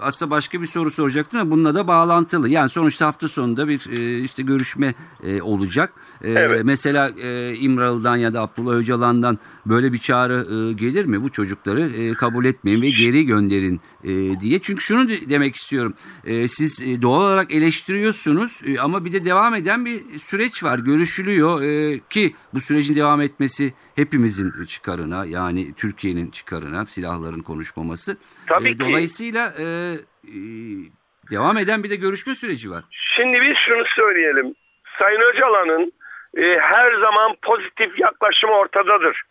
aslında 0.00 0.30
başka 0.30 0.62
bir 0.62 0.66
soru 0.66 0.90
soracaktım 0.90 1.40
ama 1.40 1.50
bununla 1.50 1.74
da 1.74 1.88
bağlantılı. 1.88 2.48
Yani 2.48 2.68
sonuçta 2.70 3.06
hafta 3.06 3.28
sonunda 3.28 3.68
bir 3.68 3.90
e, 3.98 4.20
işte 4.24 4.42
görüşme 4.42 4.94
e, 5.24 5.42
olacak. 5.42 5.92
E, 6.22 6.30
Evet. 6.30 6.64
Mesela 6.64 7.08
e, 7.22 7.54
İmralı'dan 7.54 8.16
ya 8.16 8.34
da 8.34 8.40
Abdullah 8.40 8.72
Öcalan'dan 8.74 9.38
böyle 9.66 9.92
bir 9.92 9.98
çağrı 9.98 10.46
e, 10.54 10.72
gelir 10.72 11.04
mi? 11.04 11.22
Bu 11.22 11.28
çocukları 11.32 11.80
e, 11.82 12.14
kabul 12.14 12.44
etmeyin 12.44 12.82
ve 12.82 12.90
geri 12.90 13.26
gönderin 13.26 13.80
e, 14.04 14.40
diye. 14.40 14.58
Çünkü 14.58 14.84
şunu 14.84 15.08
de- 15.08 15.30
demek 15.30 15.56
istiyorum. 15.56 15.94
E, 16.24 16.48
siz 16.48 16.82
e, 16.82 17.02
doğal 17.02 17.20
olarak 17.20 17.52
eleştiriyorsunuz 17.52 18.60
e, 18.66 18.80
ama 18.80 19.04
bir 19.04 19.12
de 19.12 19.24
devam 19.24 19.54
eden 19.54 19.84
bir 19.84 20.18
süreç 20.18 20.64
var. 20.64 20.78
Görüşülüyor 20.78 21.62
e, 21.62 22.00
ki 22.10 22.34
bu 22.54 22.60
sürecin 22.60 22.94
devam 22.94 23.20
etmesi 23.20 23.74
hepimizin 23.96 24.64
çıkarına 24.64 25.24
yani 25.26 25.74
Türkiye'nin 25.74 26.30
çıkarına 26.30 26.86
silahların 26.86 27.42
konuşmaması. 27.42 28.16
Tabii 28.46 28.70
E. 28.70 28.78
Dolayısıyla 28.78 29.52
e, 29.58 29.64
e, 29.64 30.38
devam 31.30 31.58
eden 31.58 31.84
bir 31.84 31.90
de 31.90 31.96
görüşme 31.96 32.34
süreci 32.34 32.70
var. 32.70 32.84
Şimdi 32.90 33.40
biz 33.40 33.56
şunu 33.56 33.84
söyleyelim. 33.86 34.54
Sayın 34.98 35.20
Öcalan'ın 35.20 35.92
e, 36.36 36.58
her 36.60 36.92
zaman 36.92 37.36
pozitif 37.42 37.98
yaklaşımı 37.98 38.52
ortadadır. 38.52 39.22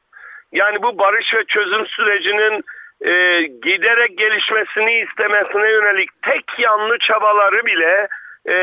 Yani 0.52 0.84
bu 0.84 1.00
barış 1.00 1.34
ve 1.34 1.44
çözüm 1.46 1.86
sürecinin 1.88 2.64
e, 3.02 3.42
giderek 3.42 4.18
gelişmesini 4.18 5.06
istemesine 5.10 5.70
yönelik 5.72 6.10
tek 6.22 6.44
yanlı 6.60 6.98
çabaları 6.98 7.66
bile 7.66 8.08
e, 8.50 8.56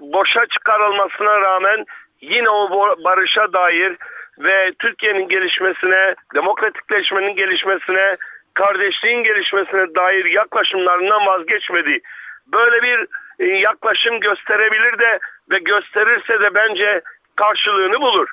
boşa 0.00 0.46
çıkarılmasına 0.46 1.40
rağmen 1.40 1.84
yine 2.20 2.50
o 2.50 2.70
barışa 3.04 3.52
dair 3.52 3.96
ve 4.44 4.72
Türkiye'nin 4.78 5.28
gelişmesine, 5.28 6.14
demokratikleşmenin 6.34 7.36
gelişmesine, 7.36 8.16
kardeşliğin 8.54 9.22
gelişmesine 9.22 9.94
dair 9.94 10.24
yaklaşımlarından 10.24 11.26
vazgeçmedi. 11.26 12.00
Böyle 12.46 12.82
bir 12.82 13.06
e, 13.38 13.46
yaklaşım 13.46 14.20
gösterebilir 14.20 14.98
de 14.98 15.18
ve 15.50 15.58
gösterirse 15.58 16.40
de 16.40 16.54
bence 16.54 17.00
karşılığını 17.36 18.00
bulur. 18.00 18.28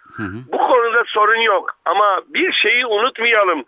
Bu 0.52 0.58
konuda 0.58 1.04
sorun 1.08 1.42
yok 1.42 1.76
ama 1.86 2.22
bir 2.28 2.54
şeyi 2.54 2.86
unutmayalım. 2.86 3.64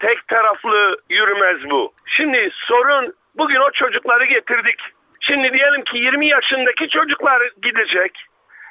Tek 0.00 0.28
taraflı 0.28 0.96
yürümez 1.10 1.70
bu. 1.70 1.92
Şimdi 2.06 2.50
sorun 2.52 3.14
bugün 3.34 3.60
o 3.60 3.70
çocukları 3.70 4.24
getirdik. 4.24 4.80
Şimdi 5.20 5.52
diyelim 5.52 5.84
ki 5.84 5.98
20 5.98 6.26
yaşındaki 6.26 6.88
çocuklar 6.88 7.42
gidecek. 7.62 8.26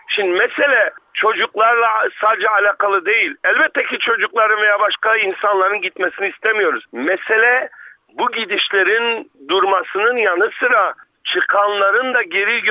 Şimdi 0.08 0.38
mesele 0.38 0.92
çocuklarla 1.14 2.10
sadece 2.22 2.50
alakalı 2.50 3.06
değil. 3.06 3.36
Elbette 3.44 3.84
ki 3.84 4.00
çocukların 4.00 4.62
veya 4.62 4.80
başka 4.80 5.16
insanların 5.16 5.82
gitmesini 5.82 6.28
istemiyoruz. 6.28 6.86
Mesele 6.92 7.70
bu 8.14 8.32
gidişlerin 8.32 9.32
durmasının 9.50 10.18
yanı 10.18 10.50
sıra 10.60 10.94
çıkanların 11.24 12.14
da 12.14 12.22
geri 12.22 12.62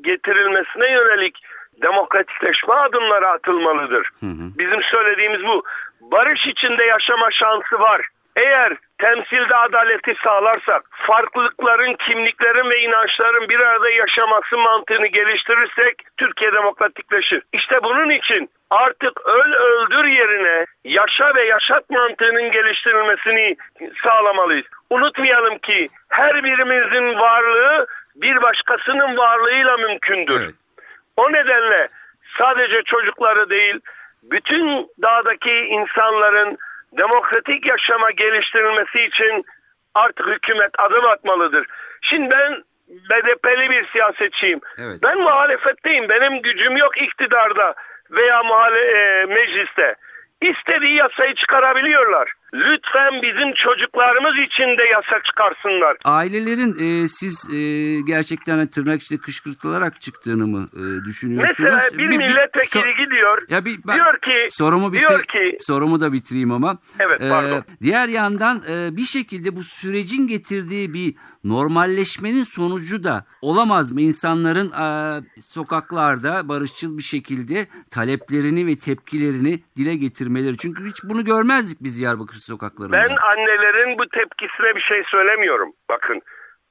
getirilmesine 0.00 0.92
yönelik 0.92 1.42
demokratikleşme 1.82 2.74
adımları 2.74 3.28
atılmalıdır. 3.28 4.10
Bizim 4.58 4.82
söylediğimiz 4.82 5.44
bu. 5.44 5.64
Barış 6.00 6.46
içinde 6.46 6.84
yaşama 6.84 7.30
şansı 7.30 7.80
var. 7.80 8.06
Eğer 8.36 8.76
temsilde 8.98 9.56
adaleti 9.56 10.14
sağlarsak, 10.24 10.82
farklılıkların, 10.92 11.94
kimliklerin 11.94 12.70
ve 12.70 12.80
inançların 12.80 13.48
bir 13.48 13.60
arada 13.60 13.90
yaşaması 13.90 14.56
mantığını 14.56 15.06
geliştirirsek 15.06 15.94
Türkiye 16.16 16.52
demokratikleşir. 16.52 17.42
İşte 17.52 17.82
bunun 17.82 18.10
için 18.10 18.50
artık 18.70 19.26
öl 19.26 19.52
öldür 19.52 20.04
yerine 20.04 20.66
yaşa 20.84 21.34
ve 21.34 21.44
yaşat 21.44 21.90
mantığının 21.90 22.50
geliştirilmesini 22.50 23.56
sağlamalıyız. 24.02 24.66
Unutmayalım 24.90 25.58
ki 25.58 25.88
her 26.08 26.44
birimizin 26.44 27.18
varlığı 27.18 27.86
bir 28.16 28.42
başkasının 28.42 29.16
varlığıyla 29.16 29.76
mümkündür. 29.76 30.40
Evet. 30.40 30.54
O 31.16 31.32
nedenle 31.32 31.88
sadece 32.38 32.82
çocukları 32.82 33.50
değil, 33.50 33.80
bütün 34.22 34.90
dağdaki 35.02 35.54
insanların 35.54 36.58
demokratik 36.92 37.66
yaşama 37.66 38.10
geliştirilmesi 38.10 39.00
için 39.00 39.44
artık 39.94 40.26
hükümet 40.26 40.70
adım 40.78 41.04
atmalıdır. 41.04 41.66
Şimdi 42.00 42.30
ben 42.30 42.62
BDP'li 42.88 43.70
bir 43.70 43.88
siyasetçiyim. 43.88 44.60
Evet. 44.78 44.98
Ben 45.02 45.18
muhalefetteyim. 45.18 46.08
Benim 46.08 46.42
gücüm 46.42 46.76
yok 46.76 47.02
iktidarda 47.02 47.74
veya 48.10 48.42
muhale 48.42 48.80
e, 48.80 49.24
mecliste. 49.24 49.94
İstediği 50.40 50.94
yasayı 50.94 51.34
çıkarabiliyorlar. 51.34 52.32
Lütfen 52.54 53.22
bizim 53.22 53.54
çocuklarımız 53.54 54.46
için 54.46 54.78
de 54.78 54.82
yasa 54.92 55.22
çıkarsınlar. 55.24 55.96
Ailelerin 56.04 57.02
e, 57.02 57.08
siz 57.08 57.54
e, 57.54 57.60
gerçekten 58.00 58.56
hani 58.56 58.70
tırnak 58.70 59.02
içinde 59.02 59.20
kışkırtılarak 59.20 60.00
çıktığını 60.00 60.46
mı 60.46 60.68
e, 60.74 61.04
düşünüyorsunuz? 61.04 61.58
Mesela 61.58 61.98
bir, 61.98 62.16
milletvekili 62.16 62.82
so- 62.82 63.04
gidiyor. 63.04 63.38
Ya 63.48 63.64
bir, 63.64 63.78
ben 63.86 63.96
diyor 63.96 64.20
ki 64.20 64.48
sorumu 64.50 64.92
bitir, 64.92 65.06
diyor 65.06 65.24
ki 65.24 65.56
sorumu 65.60 66.00
da 66.00 66.12
bitireyim 66.12 66.52
ama. 66.52 66.78
Evet, 66.98 67.20
pardon. 67.20 67.64
diğer 67.82 68.08
yandan 68.08 68.62
e, 68.70 68.96
bir 68.96 69.04
şekilde 69.04 69.56
bu 69.56 69.62
sürecin 69.62 70.26
getirdiği 70.26 70.94
bir 70.94 71.14
normalleşmenin 71.44 72.42
sonucu 72.42 73.04
da 73.04 73.24
olamaz 73.42 73.92
mı? 73.92 74.00
İnsanların 74.00 74.72
e, 74.72 75.40
sokaklarda 75.40 76.48
barışçıl 76.48 76.98
bir 76.98 77.02
şekilde 77.02 77.66
taleplerini 77.90 78.66
ve 78.66 78.78
tepkilerini 78.78 79.62
dile 79.76 79.96
getirmeleri. 79.96 80.56
Çünkü 80.56 80.90
hiç 80.90 81.04
bunu 81.04 81.24
görmezdik 81.24 81.82
biz 81.82 81.98
Diyarbakır 81.98 82.37
sokaklarında. 82.42 82.96
Ben 82.96 83.16
annelerin 83.16 83.98
bu 83.98 84.08
tepkisine 84.08 84.76
bir 84.76 84.80
şey 84.80 85.02
söylemiyorum. 85.10 85.72
Bakın 85.88 86.22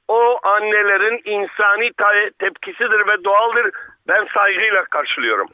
o 0.08 0.40
annelerin 0.44 1.22
insani 1.26 1.92
tepkisidir 2.40 3.08
ve 3.08 3.24
doğaldır. 3.24 3.72
Ben 4.08 4.28
saygıyla 4.34 4.84
karşılıyorum. 4.86 5.48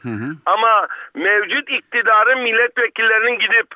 Ama 0.45 0.87
mevcut 1.15 1.69
iktidarın 1.69 2.41
milletvekillerinin 2.41 3.39
gidip 3.39 3.67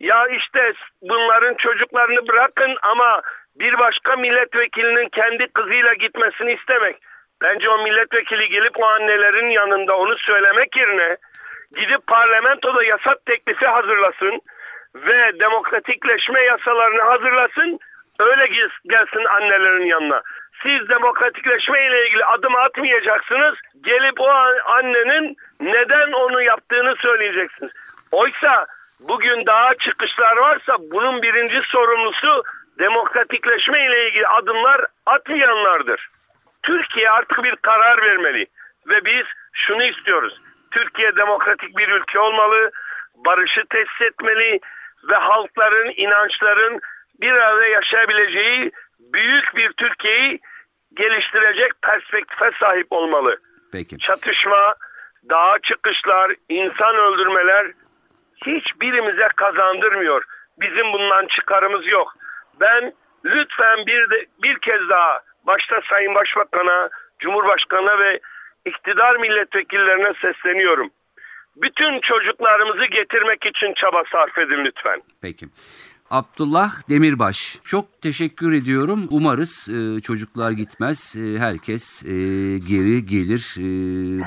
ya 0.00 0.26
işte 0.26 0.72
bunların 1.02 1.54
çocuklarını 1.54 2.28
bırakın 2.28 2.76
ama 2.82 3.22
bir 3.56 3.78
başka 3.78 4.16
milletvekilinin 4.16 5.08
kendi 5.08 5.48
kızıyla 5.48 5.94
gitmesini 5.94 6.52
istemek. 6.52 6.96
Bence 7.42 7.70
o 7.70 7.82
milletvekili 7.82 8.48
gelip 8.48 8.80
o 8.80 8.86
annelerin 8.86 9.50
yanında 9.50 9.96
onu 9.96 10.18
söylemek 10.18 10.76
yerine 10.76 11.16
gidip 11.76 12.06
parlamentoda 12.06 12.84
yasa 12.84 13.16
teklifi 13.26 13.66
hazırlasın 13.66 14.40
ve 14.94 15.40
demokratikleşme 15.40 16.42
yasalarını 16.42 17.02
hazırlasın 17.02 17.78
öyle 18.18 18.46
gel- 18.46 18.70
gelsin 18.84 19.24
annelerin 19.24 19.84
yanına. 19.86 20.22
Siz 20.62 20.88
demokratikleşme 20.88 21.86
ile 21.86 22.06
ilgili 22.06 22.24
adım 22.24 22.56
atmayacaksınız. 22.56 23.54
Gelip 23.80 24.20
o 24.20 24.28
an- 24.28 24.58
annenin 24.66 25.36
neden 25.60 26.12
onu 26.12 26.42
yaptığını 26.42 26.96
söyleyeceksiniz. 26.96 27.72
Oysa 28.12 28.66
bugün 29.08 29.46
daha 29.46 29.74
çıkışlar 29.74 30.36
varsa 30.36 30.76
bunun 30.80 31.22
birinci 31.22 31.60
sorumlusu 31.62 32.42
demokratikleşme 32.78 33.86
ile 33.86 34.08
ilgili 34.08 34.26
adımlar 34.26 34.86
atmayanlardır. 35.06 36.08
Türkiye 36.62 37.10
artık 37.10 37.44
bir 37.44 37.56
karar 37.56 38.02
vermeli 38.02 38.46
ve 38.88 39.04
biz 39.04 39.24
şunu 39.52 39.84
istiyoruz. 39.84 40.40
Türkiye 40.70 41.16
demokratik 41.16 41.78
bir 41.78 41.88
ülke 41.88 42.18
olmalı, 42.18 42.70
barışı 43.14 43.64
tesis 43.70 44.00
etmeli 44.00 44.60
ve 45.08 45.14
halkların, 45.14 45.92
inançların 45.96 46.80
bir 47.20 47.32
arada 47.32 47.66
yaşayabileceği 47.66 48.72
büyük 48.98 49.56
bir 49.56 49.72
Türkiye'yi 49.72 50.40
geliştirecek 50.94 51.72
perspektife 51.82 52.50
sahip 52.60 52.86
olmalı. 52.90 53.40
Peki. 53.72 53.98
Çatışma, 53.98 54.74
dağa 55.30 55.58
çıkışlar, 55.62 56.32
insan 56.48 56.96
öldürmeler 56.96 57.66
hiçbirimize 58.46 59.28
kazandırmıyor. 59.36 60.24
Bizim 60.60 60.92
bundan 60.92 61.26
çıkarımız 61.26 61.86
yok. 61.86 62.14
Ben 62.60 62.92
lütfen 63.24 63.86
bir 63.86 64.10
de 64.10 64.26
bir 64.42 64.58
kez 64.58 64.88
daha 64.88 65.20
başta 65.46 65.80
Sayın 65.88 66.14
Başbakan'a, 66.14 66.88
Cumhurbaşkanı'na 67.18 67.98
ve 67.98 68.20
iktidar 68.64 69.16
milletvekillerine 69.16 70.12
sesleniyorum. 70.20 70.90
Bütün 71.62 72.00
çocuklarımızı 72.00 72.86
getirmek 72.86 73.46
için 73.46 73.74
çaba 73.76 74.02
sarf 74.12 74.38
edin 74.38 74.64
lütfen. 74.64 75.02
Peki. 75.22 75.46
Abdullah 76.10 76.70
Demirbaş. 76.88 77.58
Çok 77.64 78.02
teşekkür 78.02 78.52
ediyorum. 78.52 79.08
Umarız 79.10 79.68
e, 79.68 80.00
çocuklar 80.00 80.50
gitmez. 80.50 81.16
E, 81.16 81.38
herkes 81.38 82.04
e, 82.04 82.08
geri 82.68 83.06
gelir. 83.06 83.54
E, 83.58 83.62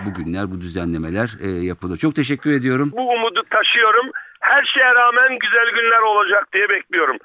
bugünler 0.05 0.51
bu 0.51 0.61
düzenlemeler 0.61 1.29
e, 1.41 1.47
yapılır. 1.49 1.97
Çok 1.97 2.15
teşekkür 2.15 2.51
ediyorum. 2.53 2.91
Bu 2.93 3.09
umudu 3.09 3.43
taşıyorum. 3.49 4.11
Her 4.39 4.63
şeye 4.63 4.95
rağmen 4.95 5.39
güzel 5.39 5.69
günler 5.75 6.01
olacak 6.01 6.47
diye 6.53 6.69
bekliyorum. 6.69 7.17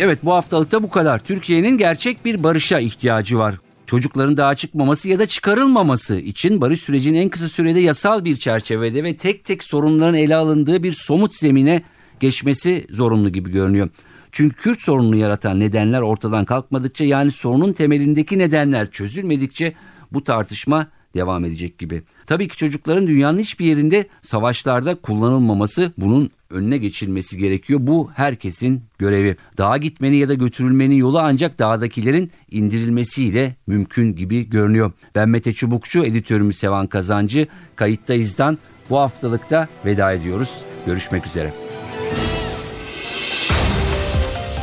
Evet 0.00 0.18
bu 0.22 0.34
haftalıkta 0.34 0.82
bu 0.82 0.90
kadar. 0.90 1.18
Türkiye'nin 1.18 1.78
gerçek 1.78 2.24
bir 2.24 2.42
barışa 2.42 2.78
ihtiyacı 2.78 3.38
var. 3.38 3.54
Çocukların 3.86 4.36
daha 4.36 4.54
çıkmaması 4.54 5.08
ya 5.08 5.18
da 5.18 5.26
çıkarılmaması 5.26 6.16
için 6.16 6.60
barış 6.60 6.80
sürecinin 6.80 7.18
en 7.18 7.28
kısa 7.28 7.48
sürede 7.48 7.80
yasal 7.80 8.24
bir 8.24 8.36
çerçevede 8.36 9.04
ve 9.04 9.16
tek 9.16 9.44
tek 9.44 9.64
sorunların 9.64 10.14
ele 10.14 10.36
alındığı 10.36 10.82
bir 10.82 10.92
somut 10.92 11.36
zemine 11.36 11.82
geçmesi 12.20 12.86
zorunlu 12.90 13.28
gibi 13.28 13.50
görünüyor. 13.50 13.88
Çünkü 14.32 14.56
Kürt 14.56 14.80
sorununu 14.80 15.16
yaratan 15.16 15.60
nedenler 15.60 16.00
ortadan 16.00 16.44
kalkmadıkça 16.44 17.04
yani 17.04 17.30
sorunun 17.30 17.72
temelindeki 17.72 18.38
nedenler 18.38 18.90
çözülmedikçe 18.90 19.74
bu 20.12 20.24
tartışma 20.24 20.86
devam 21.14 21.44
edecek 21.44 21.78
gibi. 21.78 22.02
Tabii 22.26 22.48
ki 22.48 22.56
çocukların 22.56 23.06
dünyanın 23.06 23.38
hiçbir 23.38 23.66
yerinde 23.66 24.08
savaşlarda 24.22 24.94
kullanılmaması 24.94 25.92
bunun 25.98 26.30
önüne 26.50 26.78
geçilmesi 26.78 27.38
gerekiyor. 27.38 27.80
Bu 27.82 28.10
herkesin 28.14 28.82
görevi. 28.98 29.36
Dağa 29.58 29.76
gitmenin 29.76 30.16
ya 30.16 30.28
da 30.28 30.34
götürülmenin 30.34 30.94
yolu 30.94 31.18
ancak 31.18 31.58
dağdakilerin 31.58 32.30
indirilmesiyle 32.50 33.56
mümkün 33.66 34.16
gibi 34.16 34.50
görünüyor. 34.50 34.92
Ben 35.14 35.28
Mete 35.28 35.52
Çubukçu, 35.52 36.04
editörümüz 36.04 36.56
Sevan 36.56 36.86
Kazancı. 36.86 37.46
Kayıttayız'dan 37.76 38.58
bu 38.90 38.98
haftalıkta 38.98 39.68
veda 39.84 40.12
ediyoruz. 40.12 40.50
Görüşmek 40.86 41.26
üzere. 41.26 41.54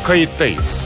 Kayıttayız. 0.04 0.86